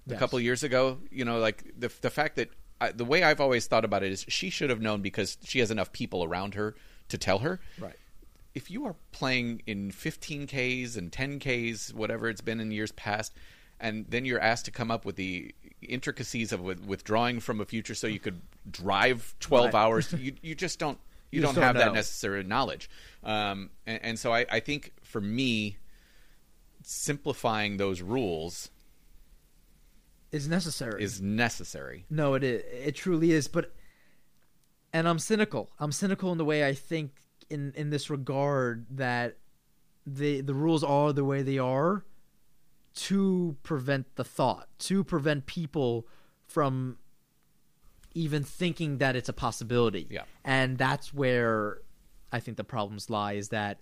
a 0.08 0.12
Yes. 0.12 0.19
couple 0.19 0.39
years 0.39 0.63
ago, 0.63 1.00
you 1.10 1.24
know, 1.26 1.39
like 1.39 1.63
the 1.78 1.89
the 2.02 2.10
fact 2.10 2.36
that 2.36 2.50
I, 2.84 2.91
the 2.91 3.06
way 3.06 3.24
I've 3.24 3.39
always 3.41 3.67
thought 3.67 3.86
about 3.86 4.04
it 4.04 4.12
is 4.12 4.26
she 4.28 4.50
should 4.50 4.69
have 4.69 4.82
known 4.82 5.02
because 5.02 5.38
she 5.43 5.60
has 5.60 5.72
enough 5.72 5.91
people 5.91 6.24
around 6.24 6.54
her 6.56 6.76
to 7.10 7.17
tell 7.17 7.39
her. 7.39 7.60
right. 7.80 7.96
If 8.56 8.69
you 8.69 8.86
are 8.86 8.96
playing 9.12 9.63
in 9.65 9.91
15Ks 9.91 10.96
and 10.96 11.12
10Ks, 11.12 11.93
whatever 11.93 12.30
it's 12.30 12.41
been 12.41 12.60
in 12.60 12.69
years 12.72 12.91
past, 12.91 13.34
and 13.80 14.06
then 14.10 14.26
you're 14.26 14.39
asked 14.39 14.65
to 14.65 14.72
come 14.72 14.91
up 14.91 15.06
with 15.06 15.15
the 15.15 15.54
intricacies 15.82 16.52
of 16.52 16.62
withdrawing 16.62 17.39
from 17.39 17.60
a 17.62 17.65
future 17.65 17.96
so 17.96 18.06
you 18.06 18.19
could 18.19 18.39
drive 18.69 19.34
12 19.39 19.65
Right. 19.65 19.74
hours, 19.76 20.13
you, 20.19 20.34
you 20.43 20.54
just 20.56 20.78
don't 20.78 21.00
you, 21.32 21.38
You 21.38 21.41
don't 21.41 21.50
just 21.50 21.56
don't 21.56 21.63
have 21.63 21.76
that 21.78 21.93
necessary 21.96 22.43
knowledge. 22.43 22.89
Um, 23.24 23.72
and, 23.88 24.00
and 24.04 24.19
so 24.19 24.32
I, 24.32 24.46
I 24.52 24.60
think 24.60 24.93
for 25.02 25.19
me, 25.19 25.78
simplifying 26.84 27.78
those 27.78 28.02
rules 28.02 28.69
Is 30.34 30.48
necessary. 30.48 31.04
is 31.04 31.22
necessary. 31.22 32.06
No, 32.10 32.34
it 32.34 32.43
is. 32.43 32.63
It 32.88 32.96
truly 32.96 33.32
is. 33.32 33.48
But, 33.48 33.74
and 34.91 35.08
I'm 35.08 35.19
cynical. 35.19 35.69
I'm 35.80 35.91
cynical 35.91 36.32
in 36.32 36.38
the 36.38 36.46
way 36.46 36.67
I 36.67 36.74
think 36.74 37.12
in 37.50 37.72
in 37.76 37.89
this 37.89 38.10
regard 38.10 38.86
that 38.89 39.38
the 40.06 40.41
the 40.41 40.54
rules 40.54 40.84
are 40.84 41.13
the 41.13 41.24
way 41.24 41.41
they 41.43 41.60
are 41.60 42.04
to 42.96 43.58
prevent 43.63 44.15
the 44.15 44.24
thought, 44.24 44.67
to 44.80 45.04
prevent 45.04 45.46
people 45.46 46.08
from 46.46 46.98
even 48.13 48.43
thinking 48.43 48.98
that 49.00 49.15
it's 49.15 49.30
a 49.30 49.34
possibility. 49.34 50.08
Yeah. 50.10 50.24
And 50.43 50.78
that's 50.78 51.13
where 51.13 51.82
I 52.32 52.39
think 52.39 52.58
the 52.58 52.63
problems 52.63 53.10
lie 53.10 53.34
is 53.34 53.50
that 53.50 53.80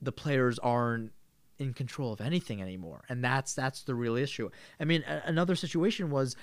the 0.00 0.12
players 0.12 0.58
aren't 0.58 1.12
in 1.60 1.74
control 1.74 2.12
of 2.12 2.20
anything 2.20 2.60
anymore. 2.60 3.04
And 3.08 3.22
that's 3.22 3.54
that's 3.54 3.82
the 3.82 3.94
real 3.94 4.16
issue. 4.16 4.50
I 4.80 4.84
mean, 4.84 5.04
a- 5.06 5.22
another 5.26 5.54
situation 5.54 6.10
was 6.10 6.34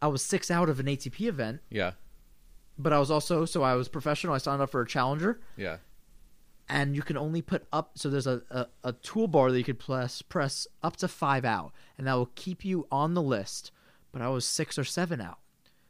I 0.00 0.06
was 0.06 0.22
6 0.22 0.50
out 0.50 0.68
of 0.68 0.78
an 0.78 0.86
ATP 0.86 1.26
event, 1.26 1.60
Yeah, 1.70 1.92
but 2.78 2.92
I 2.92 2.98
was 2.98 3.10
also 3.10 3.44
so 3.46 3.62
I 3.62 3.74
was 3.74 3.88
professional. 3.88 4.34
I 4.34 4.38
signed 4.38 4.62
up 4.62 4.70
for 4.70 4.82
a 4.82 4.86
challenger. 4.86 5.40
Yeah, 5.56 5.78
and 6.68 6.94
you 6.94 7.02
can 7.02 7.16
only 7.16 7.42
put 7.42 7.66
up 7.72 7.92
so 7.98 8.08
there's 8.10 8.26
a, 8.26 8.42
a, 8.50 8.66
a 8.84 8.92
toolbar 8.92 9.50
that 9.50 9.58
you 9.58 9.64
could 9.64 9.78
press 9.80 10.22
press 10.22 10.66
up 10.82 10.96
to 10.98 11.08
five 11.08 11.44
out. 11.44 11.72
And 11.98 12.06
that 12.06 12.14
will 12.14 12.30
keep 12.34 12.64
you 12.64 12.86
on 12.92 13.14
the 13.14 13.22
list. 13.22 13.72
But 14.12 14.20
i 14.22 14.28
was 14.28 14.44
six 14.44 14.78
or 14.78 14.84
seven 14.84 15.20
out. 15.20 15.38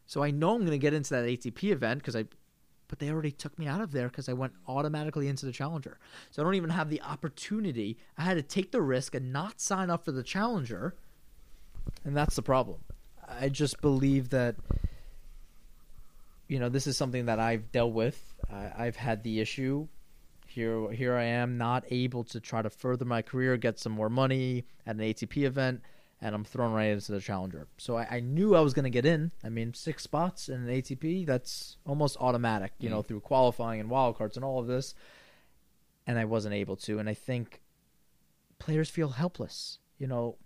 So 0.07 0.23
i 0.23 0.31
know 0.31 0.55
i'm 0.55 0.61
going 0.61 0.71
to 0.73 0.79
get 0.79 0.95
into 0.95 1.11
that 1.11 1.25
atp 1.25 1.65
event 1.65 2.01
because 2.01 2.15
i 2.15 2.25
but 2.93 2.99
they 2.99 3.09
already 3.09 3.31
took 3.31 3.59
me 3.59 3.67
out 3.67 3.81
of 3.81 3.91
there 3.91 4.09
because 4.09 4.29
i 4.29 4.35
went 4.35 4.53
automatically 4.69 5.27
into 5.27 5.47
the 5.47 5.53
challenger. 5.53 5.99
So 6.31 6.43
i 6.43 6.45
don't 6.45 6.57
even 6.57 6.69
have 6.69 6.91
the 6.91 7.01
opportunity. 7.01 7.97
I 8.19 8.23
had 8.25 8.35
to 8.35 8.43
take 8.43 8.71
the 8.71 8.83
risk 8.83 9.15
and 9.15 9.33
not 9.33 9.63
sign 9.63 9.89
up 9.89 10.05
for 10.05 10.13
the 10.13 10.23
challenger 10.23 10.95
and 12.05 12.15
that's 12.15 12.37
the 12.37 12.43
problem. 12.43 12.81
I 13.27 13.49
just 13.49 13.81
believe 13.81 14.29
that 14.29 14.57
you 16.49 16.59
know 16.59 16.69
this 16.69 16.87
is 16.87 16.99
something 16.99 17.25
that 17.25 17.41
i've 17.41 17.73
dealt 17.73 17.95
with. 17.95 18.35
I, 18.53 18.73
i've 18.77 18.97
had 18.97 19.23
the 19.23 19.41
issue. 19.41 19.89
Here 20.47 20.93
here 20.93 21.17
I 21.17 21.25
am 21.25 21.57
not 21.57 21.85
able 21.91 22.25
to 22.25 22.41
try 22.41 22.61
to 22.61 22.69
further 22.69 23.07
my 23.07 23.23
career, 23.23 23.57
get 23.57 23.79
some 23.79 23.93
more 23.93 24.11
money 24.11 24.67
at 24.87 24.97
an 24.97 25.01
ATP 25.01 25.45
event, 25.45 25.81
and 26.23 26.37
I'm 26.37 26.45
thrown 26.45 26.73
right 26.73 26.91
into 26.91 27.11
the 27.11 27.21
challenger. 27.21 27.67
So 27.79 27.97
I, 27.97 28.07
I 28.09 28.21
knew 28.21 28.55
I 28.55 28.61
was 28.61 28.75
going 28.75 28.85
to 28.85 28.91
get 28.91 29.05
in. 29.05 29.33
I 29.43 29.49
mean, 29.49 29.75
six 29.75 30.05
spots 30.05 30.49
in 30.49 30.69
an 30.69 30.69
ATP, 30.69 31.27
that's 31.27 31.77
almost 31.85 32.17
automatic, 32.21 32.73
you 32.79 32.89
know, 32.89 33.03
mm. 33.03 33.07
through 33.07 33.21
qualifying 33.21 33.81
and 33.81 33.91
wildcards 33.91 34.37
and 34.37 34.45
all 34.45 34.61
of 34.61 34.69
this. 34.69 34.95
And 36.07 36.19
I 36.19 36.25
wasn't 36.25 36.55
able 36.55 36.77
to. 36.77 37.01
And 37.01 37.09
I 37.09 37.15
think 37.15 37.61
players 38.61 38.89
feel 38.89 39.09
helpless. 39.09 39.79
You 39.99 40.07
know, 40.07 40.37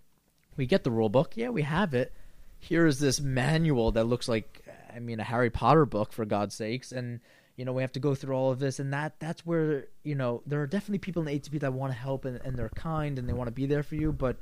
we 0.56 0.64
get 0.64 0.82
the 0.82 0.90
rule 0.90 1.10
book, 1.10 1.36
yeah, 1.36 1.50
we 1.50 1.62
have 1.62 1.92
it. 1.92 2.12
Here 2.58 2.86
is 2.86 2.98
this 2.98 3.20
manual 3.20 3.92
that 3.92 4.04
looks 4.04 4.28
like, 4.28 4.64
I 4.94 4.98
mean, 4.98 5.20
a 5.20 5.24
Harry 5.24 5.50
Potter 5.50 5.84
book 5.84 6.10
for 6.10 6.24
God's 6.24 6.54
sakes, 6.54 6.90
and 6.90 7.20
you 7.54 7.66
know 7.66 7.74
we 7.74 7.82
have 7.82 7.92
to 7.92 8.00
go 8.00 8.14
through 8.14 8.34
all 8.34 8.50
of 8.50 8.58
this, 8.58 8.80
and 8.80 8.94
that 8.94 9.20
that's 9.20 9.44
where 9.44 9.88
you 10.02 10.14
know 10.14 10.42
there 10.46 10.62
are 10.62 10.66
definitely 10.66 10.98
people 10.98 11.20
in 11.20 11.26
the 11.26 11.38
ATP 11.38 11.60
that 11.60 11.74
want 11.74 11.92
to 11.92 11.98
help 11.98 12.24
and, 12.24 12.40
and 12.42 12.56
they're 12.56 12.70
kind 12.70 13.18
and 13.18 13.28
they 13.28 13.34
want 13.34 13.48
to 13.48 13.52
be 13.52 13.66
there 13.66 13.82
for 13.82 13.94
you, 13.94 14.10
but 14.10 14.38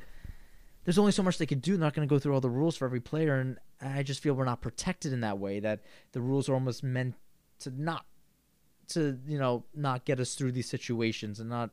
there's 0.85 0.99
only 0.99 1.13
so 1.13 1.23
much 1.23 1.39
they 1.39 1.47
can 1.47 1.61
do. 1.61 1.73
They're 1.73 1.81
not 1.81 1.95
going 1.95 2.07
to 2.07 2.15
go 2.15 2.19
through 2.19 2.35
all 2.35 2.41
the 2.41 2.51
rules 2.51 2.77
for 2.77 2.85
every 2.85 3.01
player, 3.01 3.37
and 3.37 3.59
I 3.81 4.03
just 4.03 4.23
feel 4.23 4.35
we're 4.35 4.45
not 4.45 4.61
protected 4.61 5.13
in 5.13 5.21
that 5.21 5.39
way. 5.39 5.61
That 5.61 5.81
the 6.13 6.21
rules 6.21 6.49
are 6.49 6.55
almost 6.55 6.83
meant 6.83 7.15
to 7.61 7.71
not 7.71 8.05
to 8.89 9.19
you 9.27 9.39
know 9.39 9.65
not 9.75 10.05
get 10.05 10.21
us 10.21 10.35
through 10.35 10.53
these 10.53 10.69
situations 10.69 11.41
and 11.41 11.49
not 11.49 11.71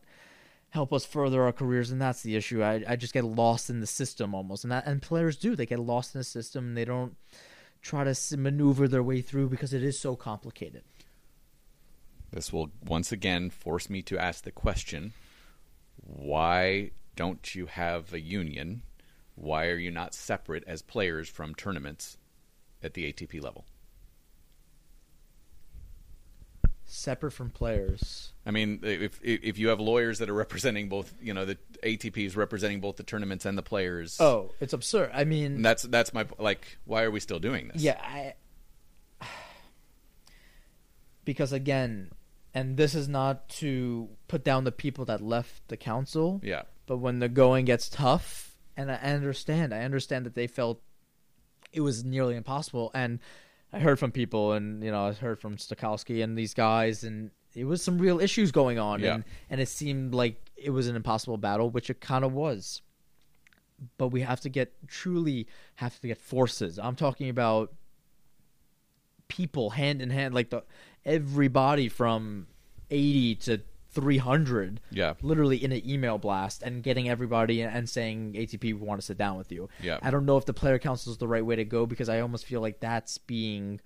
help 0.69 0.93
us 0.93 1.06
further 1.06 1.43
our 1.43 1.52
careers 1.52 1.91
and 1.91 2.02
that's 2.02 2.21
the 2.24 2.38
issue 2.38 2.63
I, 2.63 2.82
I 2.88 2.95
just 2.95 3.13
get 3.13 3.26
lost 3.26 3.69
in 3.69 3.82
the 3.82 3.88
system 3.88 4.34
almost 4.34 4.63
and 4.63 4.71
that 4.71 4.88
and 4.88 5.02
players 5.02 5.36
do 5.36 5.54
they 5.54 5.65
get 5.65 5.80
lost 5.80 6.15
in 6.15 6.19
the 6.19 6.24
system 6.24 6.67
and 6.67 6.78
they 6.78 6.86
don't 6.86 7.17
try 7.82 8.06
to 8.06 8.38
maneuver 8.38 8.88
their 8.88 9.04
way 9.04 9.21
through 9.21 9.50
because 9.50 9.74
it 9.74 9.84
is 9.84 10.00
so 10.00 10.15
complicated 10.15 10.84
This 12.32 12.54
will 12.54 12.71
once 12.86 13.12
again 13.12 13.50
force 13.50 13.89
me 13.89 14.02
to 14.04 14.17
ask 14.17 14.45
the 14.45 14.52
question 14.52 15.12
why 15.97 16.91
don't 17.15 17.54
you 17.54 17.67
have 17.67 18.13
a 18.13 18.19
union? 18.19 18.84
Why 19.42 19.68
are 19.68 19.78
you 19.78 19.92
not 19.92 20.14
separate 20.14 20.64
as 20.68 20.82
players 20.82 21.28
from 21.28 21.56
tournaments 21.56 22.18
at 22.82 22.94
the 22.94 23.12
ATP 23.12 23.44
level? 23.44 23.66
separate 26.92 27.32
from 27.32 27.50
players 27.50 28.34
I 28.46 28.52
mean, 28.52 28.82
if 28.84 29.20
if 29.24 29.58
you 29.58 29.70
have 29.70 29.80
lawyers 29.80 30.20
that 30.20 30.30
are 30.30 30.34
representing 30.34 30.90
both, 30.90 31.14
you 31.22 31.34
know, 31.34 31.46
the 31.46 31.58
ATP 31.84 32.26
is 32.26 32.36
representing 32.36 32.82
both 32.82 32.98
the 32.98 33.04
tournaments 33.04 33.46
and 33.46 33.58
the 33.58 33.62
players. 33.62 34.20
oh 34.20 34.52
it's 34.60 34.74
absurd 34.74 35.12
i 35.14 35.24
mean 35.24 35.62
that's 35.62 35.84
that's 35.84 36.14
my 36.14 36.26
like. 36.38 36.80
Why 36.86 37.04
are 37.04 37.12
we 37.12 37.20
still 37.20 37.40
doing 37.40 37.70
this? 37.70 37.82
Yeah, 37.82 38.00
I 38.02 38.34
because 41.24 41.54
again, 41.54 42.12
and 42.54 42.78
this 42.78 42.96
is 42.96 43.08
not 43.08 43.48
to 43.50 44.10
put 44.28 44.44
down 44.44 44.64
the 44.64 44.72
people 44.72 45.06
that 45.06 45.22
left 45.22 45.68
the 45.68 45.78
council, 45.78 46.42
yeah, 46.44 46.64
but 46.88 46.98
when 46.98 47.20
the 47.20 47.30
going 47.30 47.66
gets 47.66 47.90
tough, 47.90 48.51
and 48.82 48.91
I 48.91 48.96
understand, 48.96 49.74
I 49.74 49.82
understand 49.84 50.26
that 50.26 50.36
they 50.36 50.48
felt 50.48 50.82
it 51.72 51.82
was 51.82 52.04
nearly 52.04 52.36
impossible, 52.36 52.91
and 52.94 53.20
I 53.72 53.80
heard 53.80 54.00
from 54.00 54.12
people, 54.12 54.54
and 54.54 54.84
you 54.84 54.91
know, 54.91 55.08
I 55.08 55.13
heard 55.13 55.39
from 55.39 55.56
Stakhovsky 55.58 56.24
and 56.24 56.38
these 56.38 56.54
guys, 56.54 57.04
and 57.04 57.32
it 57.56 57.65
was 57.65 57.82
some 57.82 57.98
real 57.98 58.20
issues 58.20 58.52
going 58.52 58.80
on, 58.80 59.00
Yeah. 59.00 59.15
and 59.15 59.24
and 59.50 59.62
it 59.62 59.67
seemed 59.67 60.13
like 60.13 60.36
it 60.58 60.72
was 60.72 60.88
an 60.88 60.96
impossible 60.96 61.38
battle, 61.38 61.70
which 61.70 61.89
it 61.89 62.02
kind 62.02 62.24
of 62.26 62.34
was. 62.34 62.82
But 63.98 64.10
we 64.10 64.22
have 64.22 64.41
to 64.41 64.50
get 64.50 64.74
truly 64.88 65.48
have 65.76 66.00
to 66.02 66.08
get 66.08 66.17
forces. 66.17 66.78
I'm 66.78 66.96
talking 66.96 67.30
about 67.30 67.74
people 69.28 69.72
hand 69.72 70.02
in 70.02 70.10
hand, 70.10 70.34
like 70.34 70.50
the 70.50 70.63
everybody 71.06 71.89
from 71.89 72.48
80 72.89 73.36
to 73.36 73.62
300 73.92 74.80
yeah, 74.90 75.14
literally 75.22 75.64
in 75.64 75.72
an 75.72 75.88
email 75.90 76.18
blast 76.18 76.64
and 76.64 76.82
getting 76.82 77.10
everybody 77.10 77.62
and 77.62 77.90
saying 77.90 78.34
ATP 78.34 78.64
we 78.64 78.74
want 78.74 79.02
to 79.02 79.06
sit 79.06 79.18
down 79.18 79.38
with 79.38 79.52
you. 79.52 79.70
Yeah. 79.82 80.00
I 80.02 80.12
don't 80.12 80.26
know 80.26 80.38
if 80.38 80.46
the 80.46 80.54
player 80.54 80.80
council 80.80 81.12
is 81.12 81.18
the 81.18 81.28
right 81.28 81.46
way 81.46 81.56
to 81.58 81.66
go 81.66 81.86
because 81.86 82.10
I 82.10 82.22
almost 82.22 82.46
feel 82.46 82.62
like 82.62 82.80
that's 82.80 83.18
being 83.18 83.82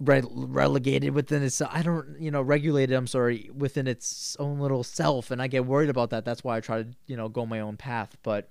re- 0.00 0.22
relegated 0.24 1.14
within 1.14 1.42
its 1.42 1.60
I 1.62 1.82
don't 1.82 2.20
you 2.20 2.30
know 2.30 2.42
regulated 2.42 2.96
I'm 2.96 3.06
sorry 3.06 3.50
within 3.54 3.86
its 3.86 4.36
own 4.38 4.58
little 4.58 4.82
self 4.84 5.30
and 5.30 5.40
I 5.40 5.46
get 5.46 5.64
worried 5.64 5.90
about 5.90 6.10
that. 6.10 6.24
That's 6.24 6.42
why 6.42 6.56
I 6.56 6.60
try 6.60 6.82
to 6.82 6.88
you 7.06 7.16
know 7.16 7.28
go 7.28 7.46
my 7.46 7.60
own 7.60 7.76
path, 7.76 8.16
but 8.22 8.50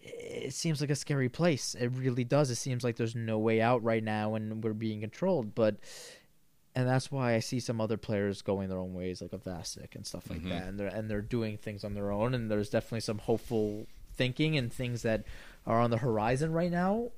it 0.00 0.52
seems 0.52 0.80
like 0.80 0.90
a 0.90 0.96
scary 0.96 1.28
place. 1.28 1.74
It 1.74 1.90
really 1.94 2.24
does. 2.24 2.50
It 2.50 2.56
seems 2.56 2.84
like 2.84 2.96
there's 2.96 3.14
no 3.14 3.38
way 3.38 3.60
out 3.60 3.82
right 3.82 4.04
now 4.04 4.34
and 4.34 4.62
we're 4.62 4.74
being 4.74 5.00
controlled, 5.00 5.54
but 5.54 5.76
and 6.74 6.88
that's 6.88 7.10
why 7.10 7.34
I 7.34 7.40
see 7.40 7.60
some 7.60 7.80
other 7.80 7.96
players 7.96 8.42
going 8.42 8.68
their 8.68 8.78
own 8.78 8.94
ways, 8.94 9.22
like 9.22 9.32
a 9.32 9.40
and 9.94 10.06
stuff 10.06 10.28
like 10.30 10.40
Mhm. 10.42 10.48
that, 10.50 10.66
and 10.68 10.78
they're 10.80 10.88
and 10.88 11.10
they're 11.10 11.20
doing 11.22 11.56
things 11.56 11.84
on 11.84 11.94
their 11.94 12.10
own. 12.10 12.34
And 12.34 12.50
there's 12.50 12.70
definitely 12.70 13.00
some 13.00 13.18
hopeful 13.18 13.86
thinking 14.14 14.56
and 14.56 14.72
things 14.72 15.02
that 15.02 15.24
are 15.66 15.80
on 15.80 15.90
the 15.90 15.98
horizon 15.98 16.52
right 16.52 16.70
now. 16.70 17.10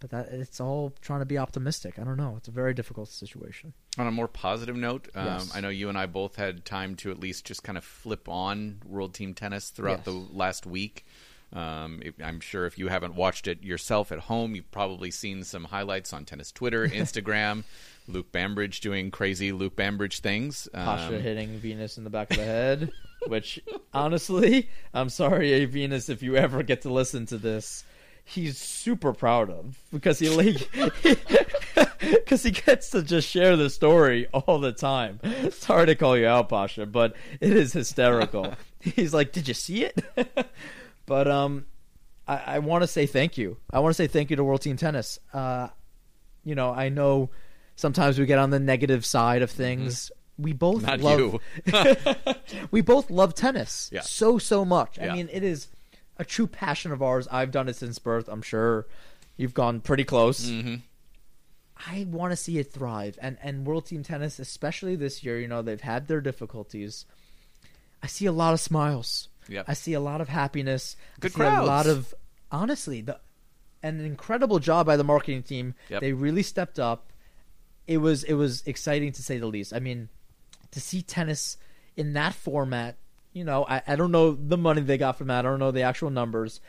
But 0.00 0.10
that 0.10 0.28
it's 0.28 0.60
all 0.60 0.92
trying 1.00 1.20
to 1.20 1.26
be 1.26 1.38
optimistic. 1.38 1.98
I 1.98 2.04
don't 2.04 2.16
know. 2.16 2.36
It's 2.36 2.46
a 2.46 2.52
very 2.52 2.72
difficult 2.72 3.08
situation. 3.08 3.72
On 3.98 4.06
a 4.06 4.12
more 4.12 4.28
positive 4.28 4.76
note, 4.76 5.08
um, 5.14 5.26
Yes. 5.26 5.50
I 5.56 5.60
know 5.60 5.70
you 5.70 5.88
and 5.88 5.98
I 5.98 6.06
both 6.06 6.36
had 6.36 6.64
time 6.64 6.94
to 6.96 7.10
at 7.10 7.18
least 7.18 7.44
just 7.44 7.64
kind 7.64 7.76
of 7.76 7.82
flip 7.84 8.28
on 8.28 8.80
World 8.86 9.12
Team 9.12 9.34
Tennis 9.34 9.70
throughout 9.70 9.98
Yes. 9.98 10.04
the 10.04 10.12
last 10.12 10.66
week. 10.66 11.04
Um, 11.52 12.02
I'm 12.22 12.40
sure 12.40 12.66
if 12.66 12.78
you 12.78 12.88
haven't 12.88 13.14
watched 13.14 13.48
it 13.48 13.62
yourself 13.62 14.12
at 14.12 14.18
home, 14.20 14.54
you've 14.54 14.70
probably 14.70 15.10
seen 15.10 15.44
some 15.44 15.64
highlights 15.64 16.12
on 16.12 16.24
tennis 16.24 16.52
Twitter, 16.52 16.86
Instagram. 16.88 17.64
Luke 18.06 18.32
Bambridge 18.32 18.80
doing 18.80 19.10
crazy 19.10 19.52
Luke 19.52 19.76
Bambridge 19.76 20.20
things. 20.20 20.66
Pasha 20.72 21.16
Um, 21.16 21.22
hitting 21.22 21.58
Venus 21.58 21.98
in 21.98 22.04
the 22.04 22.10
back 22.10 22.30
of 22.30 22.38
the 22.38 22.44
head, 22.44 22.90
which 23.26 23.60
honestly, 23.92 24.68
I'm 24.94 25.10
sorry, 25.10 25.52
A 25.52 25.64
Venus, 25.66 26.08
if 26.08 26.22
you 26.22 26.36
ever 26.36 26.62
get 26.62 26.82
to 26.82 26.92
listen 26.92 27.26
to 27.26 27.36
this, 27.38 27.84
he's 28.24 28.56
super 28.58 29.12
proud 29.12 29.50
of 29.50 29.78
because 29.92 30.18
he 30.18 30.28
like 30.36 30.70
because 32.00 32.42
he 32.42 32.50
gets 32.50 32.90
to 32.90 33.02
just 33.02 33.28
share 33.28 33.56
the 33.56 33.68
story 33.70 34.26
all 34.32 34.58
the 34.58 34.72
time. 34.72 35.20
Sorry 35.50 35.86
to 35.86 35.94
call 35.94 36.16
you 36.16 36.26
out, 36.26 36.48
Pasha, 36.48 36.86
but 36.86 37.14
it 37.40 37.52
is 37.52 37.72
hysterical. 37.74 38.54
he's 38.80 39.12
like, 39.12 39.32
"Did 39.32 39.48
you 39.48 39.54
see 39.54 39.84
it?" 39.84 40.02
But 41.08 41.26
um, 41.28 41.66
I, 42.26 42.36
I 42.46 42.58
want 42.60 42.82
to 42.82 42.86
say 42.86 43.06
thank 43.06 43.36
you. 43.38 43.56
I 43.72 43.80
want 43.80 43.90
to 43.90 44.02
say 44.02 44.06
thank 44.06 44.30
you 44.30 44.36
to 44.36 44.44
World 44.44 44.60
Team 44.62 44.76
Tennis. 44.76 45.18
Uh, 45.32 45.68
you 46.44 46.54
know, 46.54 46.70
I 46.72 46.88
know 46.90 47.30
sometimes 47.76 48.18
we 48.18 48.26
get 48.26 48.38
on 48.38 48.50
the 48.50 48.60
negative 48.60 49.04
side 49.04 49.42
of 49.42 49.50
things. 49.50 50.12
We 50.38 50.52
both 50.52 50.82
Not 50.82 51.00
love 51.00 51.40
we 52.70 52.80
both 52.80 53.10
love 53.10 53.34
tennis 53.34 53.90
Yeah. 53.92 54.02
so 54.02 54.38
so 54.38 54.64
much. 54.64 54.96
Yeah. 54.98 55.12
I 55.12 55.16
mean, 55.16 55.28
it 55.32 55.42
is 55.42 55.66
a 56.16 56.24
true 56.24 56.46
passion 56.46 56.92
of 56.92 57.02
ours. 57.02 57.26
I've 57.30 57.50
done 57.50 57.68
it 57.68 57.74
since 57.76 57.98
birth. 57.98 58.28
I'm 58.28 58.42
sure 58.42 58.86
you've 59.36 59.54
gone 59.54 59.80
pretty 59.80 60.04
close. 60.04 60.48
hmm 60.48 60.76
I 61.86 62.06
want 62.10 62.32
to 62.32 62.36
see 62.36 62.58
it 62.58 62.72
thrive, 62.72 63.18
and 63.22 63.36
and 63.40 63.64
World 63.64 63.86
Team 63.86 64.02
Tennis, 64.02 64.40
especially 64.40 64.96
this 64.96 65.22
year. 65.22 65.38
You 65.40 65.46
know, 65.46 65.62
they've 65.62 65.80
had 65.80 66.08
their 66.08 66.20
difficulties. 66.20 67.04
I 68.02 68.08
see 68.08 68.26
a 68.26 68.32
lot 68.32 68.52
of 68.52 68.58
smiles. 68.60 69.28
Yep. 69.48 69.64
I 69.68 69.74
see 69.74 69.94
a 69.94 70.00
lot 70.00 70.20
of 70.20 70.28
happiness. 70.28 70.96
Good 71.20 71.32
I 71.32 71.34
see 71.34 71.56
a 71.56 71.62
lot 71.62 71.86
of 71.86 72.14
honestly 72.50 73.00
the 73.00 73.18
an 73.82 74.00
incredible 74.00 74.58
job 74.58 74.86
by 74.86 74.96
the 74.96 75.04
marketing 75.04 75.42
team. 75.42 75.74
Yep. 75.88 76.00
They 76.00 76.12
really 76.12 76.42
stepped 76.42 76.78
up. 76.78 77.12
It 77.86 77.98
was 77.98 78.24
it 78.24 78.34
was 78.34 78.62
exciting 78.66 79.12
to 79.12 79.22
say 79.22 79.38
the 79.38 79.46
least. 79.46 79.72
I 79.72 79.78
mean, 79.78 80.08
to 80.72 80.80
see 80.80 81.02
tennis 81.02 81.56
in 81.96 82.12
that 82.12 82.34
format, 82.34 82.96
you 83.32 83.44
know, 83.44 83.64
I, 83.68 83.82
I 83.86 83.96
don't 83.96 84.12
know 84.12 84.32
the 84.32 84.58
money 84.58 84.80
they 84.80 84.98
got 84.98 85.16
from 85.16 85.28
that. 85.28 85.46
I 85.46 85.48
don't 85.48 85.58
know 85.58 85.70
the 85.70 85.82
actual 85.82 86.10
numbers. 86.10 86.60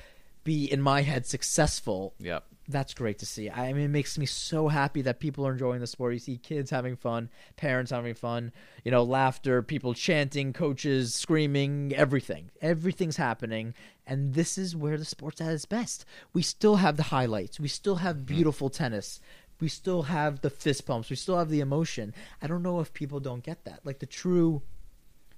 Be 0.44 0.72
in 0.72 0.82
my 0.82 1.02
head 1.02 1.26
successful. 1.26 2.14
Yep. 2.20 2.46
That's 2.72 2.94
great 2.94 3.18
to 3.18 3.26
see. 3.26 3.50
I 3.50 3.74
mean, 3.74 3.86
it 3.86 3.90
makes 3.90 4.16
me 4.16 4.28
so 4.28 4.68
happy 4.68 5.02
that 5.02 5.20
people 5.20 5.46
are 5.48 5.54
enjoying 5.54 5.80
the 5.80 5.88
sport. 5.88 6.14
You 6.14 6.20
see 6.20 6.38
kids 6.38 6.70
having 6.70 6.96
fun, 6.96 7.32
parents 7.58 7.90
having 7.90 8.14
fun, 8.14 8.52
you 8.84 8.92
know, 8.92 9.02
laughter, 9.02 9.64
people 9.64 9.96
chanting, 9.96 10.54
coaches 10.54 11.16
screaming, 11.16 11.94
everything. 11.96 12.52
Everything's 12.62 13.18
happening. 13.18 13.74
And 14.06 14.36
this 14.36 14.60
is 14.60 14.76
where 14.76 15.00
the 15.00 15.06
sport's 15.06 15.42
at 15.42 15.52
its 15.52 15.66
best. 15.66 16.06
We 16.32 16.44
still 16.44 16.76
have 16.76 16.96
the 16.96 17.04
highlights. 17.04 17.60
We 17.60 17.68
still 17.68 17.96
have 17.96 18.18
mm-hmm. 18.18 18.36
beautiful 18.36 18.70
tennis. 18.70 19.20
We 19.60 19.68
still 19.68 20.04
have 20.04 20.42
the 20.42 20.52
fist 20.52 20.86
pumps. 20.86 21.10
We 21.10 21.16
still 21.16 21.40
have 21.40 21.50
the 21.50 21.62
emotion. 21.62 22.14
I 22.40 22.46
don't 22.46 22.62
know 22.62 22.82
if 22.82 22.94
people 22.94 23.20
don't 23.20 23.44
get 23.44 23.66
that. 23.66 23.80
Like 23.84 23.98
the 23.98 24.06
true, 24.06 24.62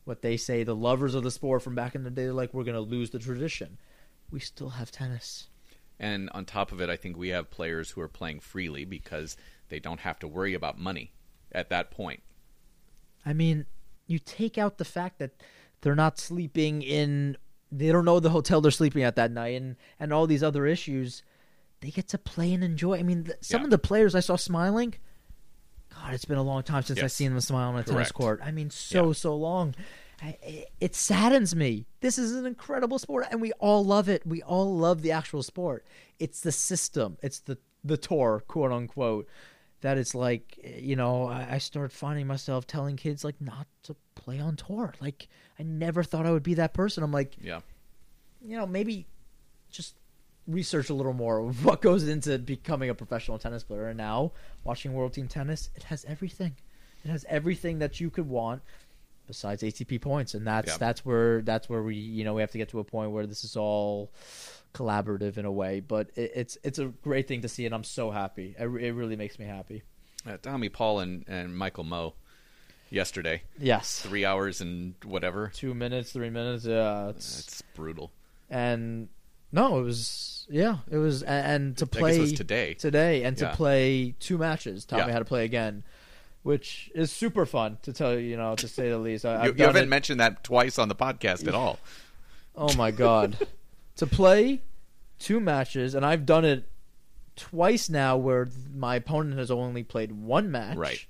what 0.04 0.22
they 0.22 0.36
say, 0.36 0.64
the 0.66 0.76
lovers 0.76 1.16
of 1.16 1.24
the 1.24 1.32
sport 1.32 1.62
from 1.62 1.76
back 1.76 1.96
in 1.96 2.04
the 2.04 2.10
day, 2.10 2.24
they're 2.24 2.34
like, 2.34 2.54
we're 2.54 2.66
going 2.66 2.76
to 2.76 2.82
lose 2.82 3.12
the 3.12 3.20
tradition. 3.20 3.78
We 4.30 4.42
still 4.42 4.72
have 4.72 4.92
tennis. 4.92 5.48
And 6.02 6.32
on 6.34 6.46
top 6.46 6.72
of 6.72 6.82
it, 6.82 6.90
I 6.90 6.96
think 6.96 7.16
we 7.16 7.30
have 7.30 7.52
players 7.52 7.92
who 7.92 8.02
are 8.02 8.08
playing 8.08 8.40
freely 8.40 8.86
because 8.86 9.38
they 9.70 9.80
don't 9.80 10.00
have 10.00 10.18
to 10.20 10.28
worry 10.28 10.56
about 10.56 10.80
money 10.80 11.14
at 11.52 11.70
that 11.70 11.92
point. 11.92 12.24
I 13.24 13.34
mean, 13.34 13.68
you 14.08 14.18
take 14.18 14.58
out 14.58 14.80
the 14.80 14.84
fact 14.86 15.20
that 15.20 15.32
they're 15.82 15.94
not 15.96 16.18
sleeping 16.18 16.82
in 16.82 17.38
they 17.72 17.90
don't 17.92 18.04
know 18.04 18.20
the 18.20 18.32
hotel 18.32 18.60
they're 18.60 18.72
sleeping 18.72 19.04
at 19.04 19.16
that 19.16 19.32
night 19.32 19.62
and 19.62 19.76
and 20.00 20.12
all 20.12 20.26
these 20.26 20.42
other 20.44 20.66
issues. 20.66 21.22
They 21.82 21.92
get 21.92 22.08
to 22.10 22.18
play 22.18 22.52
and 22.52 22.64
enjoy. 22.64 22.98
I 22.98 23.04
mean, 23.04 23.26
th- 23.26 23.38
some 23.42 23.62
Yeah. 23.62 23.66
of 23.66 23.70
the 23.72 23.78
players 23.78 24.16
I 24.16 24.20
saw 24.22 24.36
smiling. 24.38 24.96
God, 25.94 26.14
it's 26.16 26.26
been 26.26 26.38
a 26.38 26.44
long 26.44 26.64
time 26.64 26.82
since 26.84 27.02
I've 27.02 27.12
seen 27.12 27.32
them 27.32 27.42
smile 27.42 27.70
on 27.70 27.78
a 27.80 27.84
tennis 27.84 28.12
court. 28.12 28.40
I 28.44 28.52
mean, 28.52 28.72
so 28.72 29.08
Yeah. 29.08 29.14
so 29.14 29.36
long. 29.36 29.76
I, 30.22 30.38
it- 30.44 30.70
it 30.80 30.96
saddens 30.96 31.56
me. 31.56 31.86
This 32.02 32.18
is 32.18 32.34
an 32.34 32.46
incredible 32.46 33.00
sport, 33.00 33.28
and 33.32 33.42
we 33.42 33.52
all 33.54 33.84
love 33.86 34.10
it. 34.10 34.26
We 34.26 34.42
all 34.44 34.76
love 34.76 35.02
the 35.02 35.12
actual 35.12 35.44
sport. 35.44 35.86
It's 36.20 36.40
the 36.42 36.52
system. 36.52 37.18
It's 37.22 37.40
the 37.40 37.58
the 37.84 37.98
tour, 37.98 38.44
quote 38.48 38.72
unquote. 38.72 39.28
That 39.82 39.98
it's 39.98 40.14
like 40.14 40.60
you 40.80 40.96
know, 40.96 41.26
I, 41.28 41.48
I 41.54 41.58
start 41.58 41.92
finding 41.92 42.28
myself 42.28 42.68
telling 42.68 42.96
kids 42.98 43.24
like 43.24 43.42
not 43.42 43.66
to 43.84 43.96
play 44.16 44.40
on 44.40 44.56
tour. 44.56 44.94
Like 45.02 45.28
I 45.60 45.64
never 45.64 46.04
thought 46.04 46.26
I 46.28 46.32
would 46.32 46.44
be 46.44 46.54
that 46.56 46.74
person. 46.74 47.04
I'm 47.04 47.12
like, 47.12 47.34
Yeah. 47.42 47.62
you 48.46 48.58
know, 48.58 48.68
maybe 48.68 49.08
just 49.72 49.96
research 50.48 50.90
a 50.90 50.94
little 50.94 51.14
more 51.14 51.40
of 51.40 51.66
what 51.66 51.82
goes 51.82 52.08
into 52.08 52.38
becoming 52.38 52.90
a 52.90 52.96
professional 52.96 53.40
tennis 53.40 53.64
player. 53.64 53.88
And 53.88 53.98
now, 53.98 54.34
watching 54.64 54.94
World 54.94 55.14
Team 55.14 55.28
Tennis, 55.28 55.70
it 55.76 55.84
has 55.84 56.06
everything. 56.06 56.56
It 57.04 57.10
has 57.10 57.26
everything 57.30 57.80
that 57.80 58.00
you 58.00 58.12
could 58.12 58.28
want 58.30 58.62
besides 59.28 59.64
ATP 59.64 60.02
points, 60.02 60.34
and 60.34 60.46
that's 60.46 60.70
Yeah. 60.72 60.78
that's 60.78 61.06
where 61.06 61.42
that's 61.42 61.70
where 61.70 61.82
we 61.84 61.96
you 61.96 62.24
know 62.24 62.34
we 62.34 62.42
have 62.42 62.52
to 62.52 62.58
get 62.58 62.70
to 62.70 62.80
a 62.80 62.84
point 62.84 63.12
where 63.12 63.26
this 63.28 63.44
is 63.44 63.56
all 63.56 64.12
collaborative 64.74 65.38
in 65.38 65.46
a 65.46 65.52
way. 65.52 65.80
But 65.80 66.10
it, 66.16 66.32
it's 66.36 66.58
it's 66.64 66.80
a 66.80 66.86
great 66.86 67.28
thing 67.28 67.42
to 67.42 67.48
see, 67.50 67.66
and 67.66 67.74
I'm 67.76 67.84
so 67.84 68.12
happy. 68.12 68.56
It, 68.60 68.66
it 68.68 68.92
really 68.94 69.16
makes 69.16 69.40
me 69.40 69.46
happy. 69.46 69.84
Uh, 70.26 70.38
Tommy 70.42 70.70
Paul 70.70 71.00
and, 71.00 71.26
and 71.28 71.58
Michael 71.58 71.84
Mmoh 71.84 72.14
yesterday. 72.92 73.42
Yes, 73.60 74.02
Three 74.02 74.24
hours 74.26 74.62
and 74.62 74.94
whatever. 75.04 75.52
two 75.54 75.74
minutes, 75.74 76.12
three 76.12 76.30
minutes. 76.30 76.66
Yeah, 76.66 77.10
it's 77.10 77.40
It's 77.40 77.62
brutal. 77.76 78.12
and 78.50 79.10
no, 79.52 79.80
it 79.80 79.84
was 79.84 80.46
yeah, 80.50 80.78
it 80.90 80.98
was 80.98 81.24
a- 81.24 81.30
and 81.30 81.76
to 81.78 81.88
play 81.88 82.32
today. 82.34 82.74
today 82.76 83.24
and 83.24 83.36
to 83.38 83.50
play 83.54 84.14
two 84.20 84.38
matches. 84.38 84.86
Taught 84.86 85.02
me 85.02 85.06
Yeah. 85.08 85.14
how 85.14 85.20
to 85.20 85.26
play 85.26 85.44
again, 85.46 85.84
which 86.44 86.90
is 86.96 87.12
super 87.12 87.46
fun 87.46 87.78
to 87.84 87.94
tell 87.94 88.14
you, 88.14 88.20
you 88.20 88.38
know, 88.38 88.56
to 88.56 88.68
say 88.68 88.90
the 88.90 88.98
least. 88.98 89.26
I, 89.26 89.34
You, 89.46 89.50
I've 89.52 89.60
you 89.60 89.66
haven't 89.66 89.84
it- 89.84 89.90
mentioned 89.90 90.20
that 90.20 90.44
twice 90.44 90.78
on 90.80 90.88
the 90.90 90.96
podcast 90.96 91.48
at 91.48 91.56
all. 91.56 91.80
Oh 92.54 92.74
my 92.76 92.92
god, 92.92 93.48
to 93.96 94.06
play 94.06 94.60
two 95.20 95.40
matches, 95.40 95.96
and 95.96 96.06
I've 96.06 96.26
done 96.26 96.44
it 96.44 96.66
twice 97.38 97.90
now, 97.90 98.18
where 98.18 98.50
my 98.76 98.96
opponent 98.98 99.38
has 99.40 99.50
only 99.50 99.84
played 99.84 100.12
one 100.12 100.52
match. 100.52 100.76
Right. 100.76 101.06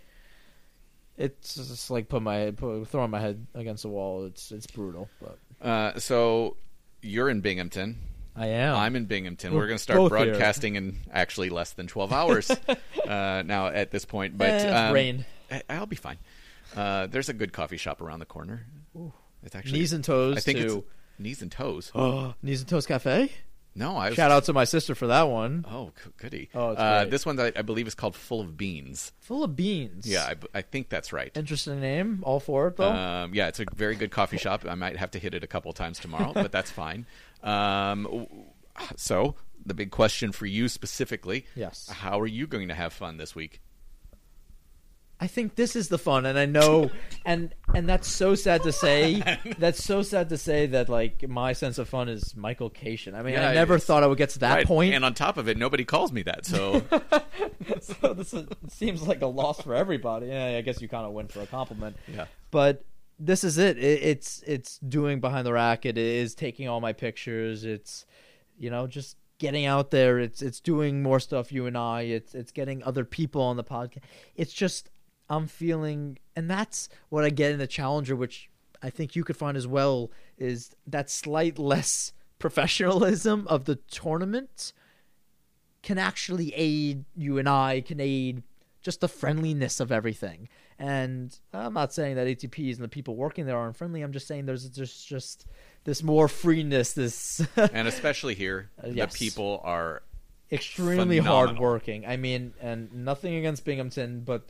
It's 1.17 1.55
just 1.55 1.89
like 1.89 2.09
put 2.09 2.21
my 2.21 2.51
put, 2.51 2.85
throwing 2.87 3.09
my 3.09 3.19
head 3.19 3.47
against 3.55 3.81
the 3.81 3.89
wall. 3.89 4.25
It's 4.25 4.51
it's 4.51 4.67
brutal, 4.67 5.09
but 5.19 5.39
Uh, 5.67 5.99
so 5.99 6.57
you're 7.01 7.27
in 7.29 7.41
Binghamton. 7.41 7.97
I 8.35 8.47
am. 8.47 8.75
I'm 8.75 8.95
in 8.95 9.05
Binghamton. 9.05 9.53
We're 9.53 9.59
We're, 9.59 9.67
going 9.67 9.77
to 9.77 9.83
start 9.83 9.97
both 9.97 10.11
here. 10.15 10.25
broadcasting 10.27 10.75
in 10.75 10.97
actually 11.11 11.49
less 11.49 11.73
than 11.73 11.87
12 11.87 12.13
hours 12.13 12.49
uh, 13.07 13.43
now 13.45 13.67
at 13.67 13.91
this 13.91 14.05
point. 14.05 14.37
But 14.37 14.49
Eh, 14.49 14.69
um, 14.87 14.93
rain. 14.93 15.25
I- 15.51 15.63
I'll 15.69 15.85
be 15.85 15.95
fine. 15.97 16.17
Uh, 16.75 17.07
there's 17.07 17.27
a 17.29 17.33
good 17.33 17.51
coffee 17.51 17.77
shop 17.77 18.01
around 18.01 18.19
the 18.19 18.25
corner. 18.25 18.65
It's 19.43 19.55
actually 19.55 19.79
Knees 19.79 19.93
and 19.93 20.03
toes. 20.03 20.37
I 20.37 20.39
think 20.39 20.59
too. 20.59 20.85
it's 20.85 21.19
knees 21.19 21.41
and 21.41 21.51
toes. 21.51 21.91
Oh, 21.93 22.33
Knees 22.41 22.61
and 22.61 22.69
Toes 22.69 22.85
Cafe. 22.85 23.31
No, 23.73 23.95
I 23.95 24.09
was, 24.09 24.15
Shout 24.17 24.31
out 24.31 24.43
to 24.45 24.53
my 24.53 24.65
sister 24.65 24.95
for 24.95 25.07
that 25.07 25.23
one. 25.29 25.65
Oh, 25.69 25.91
goody. 26.17 26.49
Oh, 26.53 26.71
uh, 26.71 27.05
this 27.05 27.25
one 27.25 27.39
I, 27.39 27.53
I 27.55 27.61
believe 27.61 27.87
is 27.87 27.95
called 27.95 28.15
Full 28.17 28.41
of 28.41 28.57
Beans. 28.57 29.13
Full 29.21 29.45
of 29.45 29.55
beans. 29.55 30.05
Yeah, 30.05 30.33
I 30.53 30.61
think 30.61 30.89
that's 30.89 31.13
right. 31.13 31.31
Interesting 31.37 31.79
name. 31.79 32.19
All 32.23 32.41
for 32.41 32.67
it 32.67 32.75
though. 32.75 32.91
Um, 32.91 33.33
yeah, 33.33 33.47
it's 33.47 33.61
a 33.61 33.65
very 33.73 33.95
good 33.95 34.11
coffee 34.11 34.37
shop. 34.37 34.65
I 34.67 34.75
might 34.75 34.97
have 34.97 35.11
to 35.11 35.19
hit 35.19 35.33
it 35.33 35.43
a 35.45 35.47
couple 35.47 35.71
times 35.71 35.99
tomorrow, 35.99 36.33
but 36.33 36.51
that's 36.51 36.69
fine. 36.71 37.05
Um, 37.43 38.27
so 38.95 39.35
the 39.65 39.73
big 39.73 39.91
question 39.91 40.31
for 40.31 40.45
you 40.45 40.67
specifically: 40.69 41.45
Yes. 41.55 41.89
how 41.89 42.19
are 42.19 42.27
you 42.27 42.47
going 42.47 42.67
to 42.69 42.73
have 42.75 42.93
fun 42.93 43.17
this 43.17 43.35
week? 43.35 43.61
I 45.23 45.27
think 45.27 45.53
this 45.53 45.75
is 45.75 45.87
the 45.89 45.99
fun, 45.99 46.25
and 46.25 46.37
I 46.39 46.47
know, 46.47 46.89
and 47.27 47.53
and 47.75 47.87
that's 47.87 48.07
so 48.07 48.33
sad 48.33 48.63
to 48.63 48.71
say. 48.71 49.21
that's 49.59 49.83
so 49.83 50.01
sad 50.01 50.29
to 50.29 50.37
say 50.37 50.65
that 50.67 50.89
like 50.89 51.27
my 51.29 51.53
sense 51.53 51.77
of 51.77 51.87
fun 51.87 52.09
is 52.09 52.35
Michael 52.35 52.71
Cation. 52.71 53.13
I 53.13 53.21
mean, 53.21 53.33
Yeah, 53.35 53.49
I 53.49 53.53
never 53.53 53.77
thought 53.77 54.01
I 54.01 54.07
would 54.07 54.17
get 54.17 54.29
to 54.31 54.39
that 54.39 54.55
Right, 54.55 54.65
point. 54.65 54.95
and 54.95 55.05
on 55.05 55.13
top 55.13 55.37
of 55.37 55.47
it, 55.47 55.57
nobody 55.57 55.85
calls 55.85 56.11
me 56.11 56.23
that. 56.23 56.47
So 56.47 56.81
so 57.81 58.13
this 58.15 58.33
is, 58.33 58.47
seems 58.69 59.03
like 59.07 59.21
a 59.21 59.27
loss 59.27 59.61
for 59.61 59.75
everybody. 59.75 60.25
Yeah, 60.27 60.57
I 60.57 60.61
guess 60.61 60.81
you 60.81 60.87
kind 60.87 61.05
of 61.05 61.11
win 61.13 61.27
for 61.27 61.41
a 61.41 61.45
compliment. 61.47 61.97
yeah, 62.07 62.25
but 62.49 62.83
this 63.21 63.43
is 63.43 63.57
it. 63.57 63.77
it. 63.77 64.03
It's 64.03 64.43
it's 64.45 64.77
doing 64.79 65.19
behind 65.19 65.45
the 65.45 65.53
rack. 65.53 65.85
It 65.85 65.97
is 65.97 66.33
taking 66.35 66.67
all 66.67 66.81
my 66.81 66.93
pictures. 66.93 67.63
It's 67.63 68.05
you 68.57 68.69
know 68.69 68.87
just 68.87 69.17
getting 69.37 69.65
out 69.65 69.91
there. 69.91 70.19
It's 70.19 70.41
it's 70.41 70.59
doing 70.59 71.03
more 71.03 71.19
stuff. 71.19 71.51
You 71.51 71.67
and 71.67 71.77
I. 71.77 72.01
It's 72.01 72.33
it's 72.33 72.51
getting 72.51 72.83
other 72.83 73.05
people 73.05 73.41
on 73.41 73.57
the 73.57 73.63
podcast. 73.63 73.99
It's 74.35 74.53
just 74.53 74.89
I'm 75.29 75.47
feeling, 75.47 76.17
and 76.35 76.49
that's 76.49 76.89
what 77.09 77.23
I 77.23 77.29
get 77.29 77.51
in 77.51 77.59
the 77.59 77.67
challenger, 77.67 78.15
which 78.15 78.49
I 78.81 78.89
think 78.89 79.15
you 79.15 79.23
could 79.23 79.37
find 79.37 79.55
as 79.55 79.67
well. 79.67 80.11
Is 80.37 80.75
that 80.87 81.09
slight 81.09 81.59
less 81.59 82.13
professionalism 82.39 83.47
of 83.47 83.65
the 83.65 83.75
tournament 83.75 84.73
can 85.83 85.97
actually 85.97 86.53
aid 86.55 87.05
you 87.15 87.37
and 87.37 87.49
I, 87.49 87.81
can 87.81 87.99
aid 87.99 88.43
just 88.81 89.01
the 89.01 89.07
friendliness 89.07 89.79
of 89.79 89.91
everything. 89.91 90.49
And 90.81 91.37
I'm 91.53 91.75
not 91.75 91.93
saying 91.93 92.15
that 92.15 92.25
ATPs 92.25 92.73
and 92.75 92.83
the 92.83 92.87
people 92.87 93.15
working 93.15 93.45
there 93.45 93.55
aren't 93.55 93.77
friendly. 93.77 94.01
I'm 94.01 94.13
just 94.13 94.27
saying 94.27 94.47
there's 94.47 94.67
just 94.67 95.07
just 95.07 95.45
this 95.83 96.01
more 96.01 96.27
freeness, 96.27 96.93
this 96.93 97.45
and 97.55 97.87
especially 97.87 98.33
here, 98.33 98.71
yes. 98.83 99.13
the 99.13 99.17
people 99.17 99.61
are 99.63 100.01
extremely 100.51 101.19
Phenomenal. 101.19 101.35
hardworking. 101.35 102.05
I 102.07 102.17
mean, 102.17 102.53
and 102.59 102.91
nothing 102.93 103.35
against 103.35 103.63
Binghamton, 103.63 104.21
but 104.21 104.49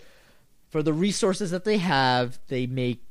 for 0.69 0.81
the 0.81 0.93
resources 0.93 1.51
that 1.51 1.65
they 1.65 1.77
have, 1.79 2.39
they 2.47 2.65
make 2.65 3.03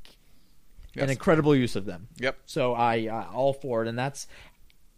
Yes. 0.94 1.04
an 1.04 1.10
incredible 1.10 1.54
use 1.54 1.76
of 1.76 1.84
them. 1.84 2.08
Yep. 2.18 2.36
So 2.46 2.74
I 2.74 3.06
uh, 3.06 3.30
all 3.32 3.52
for 3.52 3.82
it, 3.82 3.86
and 3.88 3.96
that's 3.96 4.26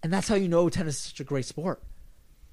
and 0.02 0.10
that's 0.12 0.26
how 0.28 0.36
you 0.36 0.48
know 0.48 0.68
tennis 0.70 0.94
is 0.96 1.02
such 1.02 1.20
a 1.20 1.24
great 1.24 1.44
sport. 1.44 1.82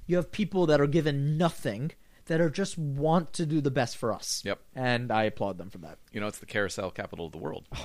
You 0.08 0.18
have 0.18 0.30
people 0.32 0.66
that 0.66 0.82
are 0.82 0.88
given 0.88 1.38
nothing 1.38 1.92
that 2.30 2.40
are 2.42 2.50
just 2.50 2.78
want 2.78 3.34
to 3.34 3.46
do 3.46 3.60
the 3.62 3.70
best 3.72 3.98
for 3.98 4.14
us. 4.14 4.42
Yep. 4.46 4.60
And 4.76 5.12
I 5.12 5.24
applaud 5.24 5.58
them 5.58 5.70
for 5.70 5.78
that. 5.80 5.98
You 6.12 6.22
know, 6.22 6.28
it's 6.28 6.40
the 6.40 6.46
carousel 6.46 6.90
capital 6.92 7.26
of 7.28 7.32
the 7.32 7.38
world. 7.38 7.68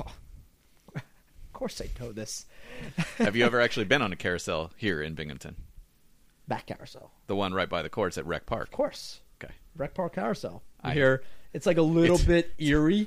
Of 0.95 1.59
course, 1.59 1.81
I 1.81 1.89
know 2.03 2.11
this. 2.11 2.47
Have 3.19 3.37
you 3.37 3.45
ever 3.45 3.61
actually 3.61 3.85
been 3.85 4.03
on 4.03 4.13
a 4.13 4.17
carousel 4.17 4.73
here 4.77 5.01
in 5.01 5.15
Binghamton? 5.15 5.55
Back 6.49 6.67
carousel, 6.67 7.13
The 7.29 7.37
one 7.37 7.55
right 7.55 7.69
by 7.69 7.81
the 7.83 7.89
courts 7.89 8.19
at 8.19 8.27
Rec 8.27 8.45
Park. 8.45 8.65
of 8.67 8.73
course. 8.73 9.21
Okay. 9.41 9.55
Rec 9.77 9.95
Park 9.95 10.17
carousel. 10.17 10.65
I- 10.83 10.95
hear 10.95 11.23
it's 11.53 11.65
like 11.65 11.77
a 11.77 11.83
little 11.83 12.17
It's- 12.17 12.27
bit 12.27 12.53
eerie. 12.59 13.07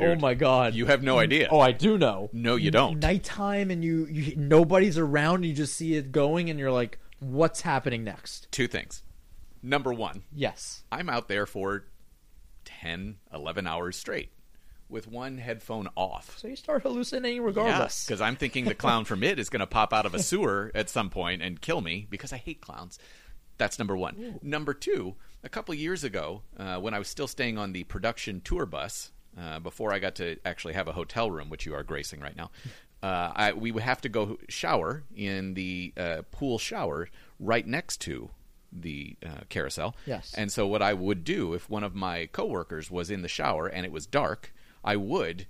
Oh, 0.00 0.06
oh 0.06 0.14
my 0.16 0.34
god! 0.34 0.74
You 0.74 0.86
have 0.86 1.04
no 1.04 1.20
idea. 1.20 1.46
Oh, 1.52 1.60
I 1.60 1.70
do 1.70 1.96
know. 1.96 2.30
No, 2.32 2.56
you 2.56 2.72
don't. 2.72 2.98
Nighttime 2.98 3.70
and 3.70 3.84
you, 3.84 4.06
you 4.06 4.34
nobody's 4.34 4.98
around. 4.98 5.44
You 5.44 5.52
just 5.52 5.74
see 5.76 5.94
it 5.94 6.10
going, 6.10 6.50
and 6.50 6.58
you're 6.58 6.72
like, 6.72 6.98
"What's 7.20 7.60
happening 7.60 8.02
next?" 8.02 8.50
Two 8.50 8.66
things. 8.66 9.04
Number 9.64 9.94
one, 9.94 10.22
Yes. 10.30 10.84
I'm 10.92 11.08
out 11.08 11.28
there 11.28 11.46
for 11.46 11.84
10, 12.66 13.16
11 13.32 13.66
hours 13.66 13.96
straight 13.96 14.30
with 14.90 15.08
one 15.08 15.38
headphone 15.38 15.88
off. 15.96 16.38
So 16.38 16.48
you 16.48 16.56
start 16.56 16.82
hallucinating 16.82 17.42
regardless. 17.42 18.04
because 18.04 18.20
I'm 18.20 18.36
thinking 18.36 18.66
the 18.66 18.74
clown 18.74 19.06
from 19.06 19.22
it 19.22 19.38
is 19.38 19.48
going 19.48 19.60
to 19.60 19.66
pop 19.66 19.94
out 19.94 20.04
of 20.04 20.14
a 20.14 20.22
sewer 20.22 20.70
at 20.74 20.90
some 20.90 21.08
point 21.08 21.40
and 21.42 21.60
kill 21.60 21.80
me 21.80 22.06
because 22.10 22.32
I 22.32 22.36
hate 22.36 22.60
clowns. 22.60 22.98
That's 23.56 23.78
number 23.78 23.96
one. 23.96 24.38
Number 24.42 24.74
two, 24.74 25.14
a 25.42 25.48
couple 25.48 25.72
of 25.72 25.78
years 25.78 26.04
ago, 26.04 26.42
uh, 26.58 26.76
when 26.78 26.92
I 26.92 26.98
was 26.98 27.08
still 27.08 27.26
staying 27.28 27.56
on 27.56 27.72
the 27.72 27.84
production 27.84 28.42
tour 28.42 28.66
bus, 28.66 29.12
uh, 29.40 29.60
before 29.60 29.92
I 29.94 29.98
got 29.98 30.16
to 30.16 30.36
actually 30.44 30.74
have 30.74 30.88
a 30.88 30.92
hotel 30.92 31.30
room, 31.30 31.48
which 31.48 31.64
you 31.64 31.74
are 31.74 31.82
gracing 31.82 32.20
right 32.20 32.36
now, 32.36 32.50
uh, 33.02 33.32
I, 33.34 33.52
we 33.52 33.72
would 33.72 33.82
have 33.82 34.02
to 34.02 34.08
go 34.10 34.38
shower 34.48 35.04
in 35.16 35.54
the 35.54 35.92
uh, 35.96 36.22
pool 36.30 36.58
shower 36.58 37.08
right 37.40 37.66
next 37.66 38.00
to 38.02 38.30
the 38.74 39.16
uh, 39.24 39.40
carousel. 39.48 39.94
Yes. 40.06 40.34
And 40.36 40.50
so 40.50 40.66
what 40.66 40.82
I 40.82 40.92
would 40.92 41.24
do 41.24 41.54
if 41.54 41.70
one 41.70 41.84
of 41.84 41.94
my 41.94 42.26
coworkers 42.26 42.90
was 42.90 43.10
in 43.10 43.22
the 43.22 43.28
shower 43.28 43.66
and 43.66 43.86
it 43.86 43.92
was 43.92 44.06
dark, 44.06 44.52
I 44.82 44.96
would 44.96 45.46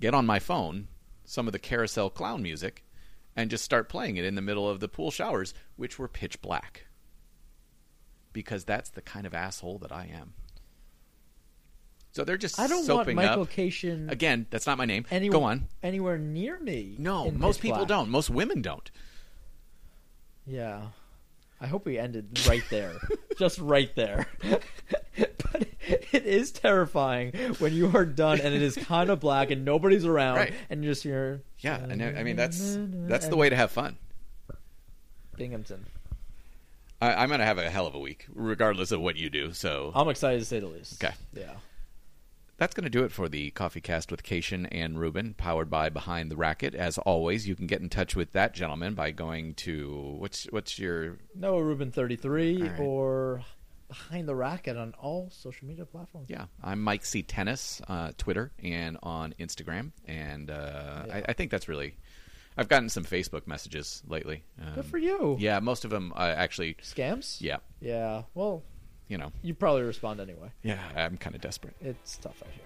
get 0.00 0.14
on 0.14 0.26
my 0.26 0.38
phone 0.38 0.88
some 1.24 1.46
of 1.46 1.52
the 1.52 1.58
carousel 1.58 2.08
clown 2.10 2.42
music 2.42 2.84
and 3.34 3.50
just 3.50 3.64
start 3.64 3.88
playing 3.88 4.16
it 4.16 4.24
in 4.24 4.34
the 4.34 4.42
middle 4.42 4.68
of 4.68 4.80
the 4.80 4.88
pool 4.88 5.10
showers, 5.10 5.52
which 5.76 5.98
were 5.98 6.08
pitch 6.08 6.40
black. 6.40 6.86
Because 8.32 8.64
that's 8.64 8.90
the 8.90 9.02
kind 9.02 9.26
of 9.26 9.34
asshole 9.34 9.78
that 9.78 9.92
I 9.92 10.10
am. 10.12 10.34
So 12.12 12.24
they're 12.24 12.38
just 12.38 12.58
I 12.58 12.66
don't 12.66 12.88
want 12.88 13.12
Michael 13.12 13.42
up. 13.42 13.50
Cation 13.50 14.08
Again, 14.08 14.46
that's 14.48 14.66
not 14.66 14.78
my 14.78 14.86
name. 14.86 15.04
any- 15.10 15.28
Go 15.28 15.42
on. 15.42 15.68
anywhere 15.82 16.16
near 16.16 16.58
me. 16.58 16.96
No, 16.98 17.30
most 17.30 17.60
people 17.60 17.76
black. 17.78 17.88
don't. 17.88 18.08
Most 18.08 18.30
women 18.30 18.62
don't. 18.62 18.90
Yeah. 20.46 20.86
I 21.60 21.66
hope 21.66 21.86
we 21.86 21.98
ended 21.98 22.38
right 22.48 22.62
there. 22.70 22.92
Just 23.38 23.58
right 23.58 23.94
there. 23.96 24.26
but 25.16 25.66
it 26.12 26.24
is 26.26 26.50
terrifying 26.52 27.32
when 27.58 27.72
you 27.72 27.90
are 27.94 28.04
done 28.04 28.40
and 28.40 28.54
it 28.54 28.62
is 28.62 28.76
kind 28.76 29.10
of 29.10 29.20
black 29.20 29.50
and 29.50 29.64
nobody's 29.64 30.04
around 30.04 30.36
Right. 30.36 30.52
and 30.70 30.82
you 30.84 30.90
just 30.90 31.02
hear 31.02 31.42
Yeah, 31.60 31.76
and 31.76 32.02
I 32.02 32.20
I 32.20 32.22
mean 32.24 32.36
that's 32.36 32.76
that's 32.78 33.28
the 33.28 33.36
way 33.36 33.48
to 33.50 33.56
have 33.56 33.70
fun. 33.70 33.96
Binghamton. 35.36 35.84
I, 37.00 37.12
I'm 37.14 37.28
going 37.28 37.40
to 37.40 37.46
have 37.46 37.58
a 37.58 37.68
hell 37.68 37.86
of 37.86 37.94
a 37.94 37.98
week, 37.98 38.26
regardless 38.34 38.90
of 38.90 39.00
what 39.00 39.16
you 39.16 39.28
do. 39.28 39.52
So 39.52 39.92
I'm 39.94 40.08
excited 40.08 40.38
to 40.38 40.44
say 40.46 40.60
the 40.60 40.66
least. 40.66 41.02
Okay. 41.04 41.14
Yeah. 41.34 41.52
That's 42.58 42.74
going 42.74 42.84
to 42.84 42.90
do 42.90 43.04
it 43.04 43.12
for 43.12 43.28
the 43.28 43.50
Coffee 43.50 43.82
Cast 43.82 44.10
with 44.10 44.22
Cation 44.22 44.64
and 44.66 44.98
Rubin, 44.98 45.34
powered 45.34 45.68
by 45.68 45.90
Behind 45.90 46.30
the 46.30 46.36
Racquet. 46.36 46.74
As 46.74 46.96
always, 46.96 47.46
you 47.46 47.54
can 47.54 47.66
get 47.66 47.82
in 47.82 47.90
touch 47.90 48.16
with 48.16 48.32
that 48.32 48.54
gentleman 48.54 48.94
by 48.94 49.10
going 49.10 49.52
to 49.54 50.16
what's 50.18 50.44
what's 50.46 50.78
your 50.78 51.18
Noah 51.34 51.62
Rubin 51.62 51.90
33 51.92 52.62
All 52.62 52.68
right. 52.68 52.80
or 52.80 53.42
Behind 53.88 54.26
the 54.26 54.34
Racquet 54.34 54.76
on 54.76 54.94
all 54.98 55.28
social 55.30 55.68
media 55.68 55.84
platforms. 55.84 56.28
yeah. 56.30 56.46
I'm 56.62 56.82
Mike 56.82 57.04
C 57.04 57.22
Tennis, 57.22 57.80
uh, 57.88 58.12
Twitter 58.16 58.50
and 58.62 58.96
on 59.02 59.34
Instagram, 59.38 59.92
and 60.06 60.50
uh, 60.50 61.04
I, 61.12 61.24
I 61.28 61.32
think 61.34 61.50
that's 61.50 61.68
really. 61.68 61.96
I've 62.56 62.70
gotten 62.70 62.88
some 62.88 63.04
Facebook 63.04 63.46
messages 63.46 64.02
lately. 64.08 64.42
Um, 64.60 64.76
Good 64.76 64.86
for 64.86 64.96
you. 64.96 65.36
Yeah, 65.38 65.60
most 65.60 65.84
of 65.84 65.90
them 65.90 66.14
uh, 66.16 66.34
actually. 66.36 66.74
Scams? 66.82 67.36
Yeah, 67.40 67.58
Yeah. 67.80 68.22
Well, 68.32 68.64
you 69.08 69.18
know. 69.18 69.32
you 69.42 69.54
probably 69.54 69.82
respond 69.82 70.20
anyway. 70.20 70.50
Yeah, 70.62 70.78
I'm 70.96 71.16
kind 71.16 71.34
of 71.34 71.40
desperate. 71.42 71.74
It's 71.80 72.16
tough 72.18 72.42
out 72.42 72.52
here. 72.52 72.64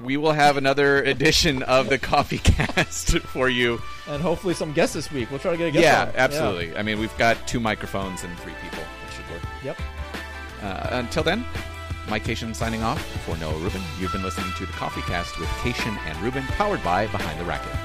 We 0.00 0.16
will 0.16 0.32
have 0.32 0.56
another 0.56 1.02
edition 1.02 1.62
of 1.64 1.90
the 1.90 1.98
Coffee 1.98 2.38
Cast 2.42 3.18
for 3.18 3.50
you. 3.50 3.82
And 4.08 4.22
hopefully 4.22 4.54
some 4.54 4.72
guests 4.72 4.94
this 4.94 5.12
week. 5.12 5.30
We'll 5.30 5.40
try 5.40 5.50
to 5.52 5.58
get 5.58 5.68
a 5.68 5.70
guest 5.72 5.82
Yeah, 5.84 6.02
on. 6.04 6.12
absolutely. 6.16 6.74
I 6.76 6.82
mean, 6.82 6.98
we've 6.98 7.16
got 7.18 7.36
two 7.46 7.60
microphones 7.60 8.24
and 8.24 8.34
three 8.38 8.54
people. 8.62 8.78
It 8.80 9.12
should 9.14 9.30
work. 9.30 9.42
Yep. 9.62 9.78
Uh, 10.62 10.88
until 10.92 11.22
then, 11.22 11.44
Mike 12.08 12.24
Cation 12.24 12.54
signing 12.54 12.82
off 12.82 13.04
for 13.26 13.36
Noah 13.36 13.58
Rubin. 13.58 13.82
You've 14.00 14.12
been 14.12 14.22
listening 14.22 14.50
to 14.56 14.64
the 14.64 14.72
Coffee 14.72 15.02
Cast 15.02 15.38
with 15.38 15.50
Cation 15.58 15.94
and 16.06 16.18
Rubin, 16.22 16.44
powered 16.44 16.82
by 16.82 17.06
Behind 17.08 17.38
the 17.38 17.44
Racquet. 17.44 17.76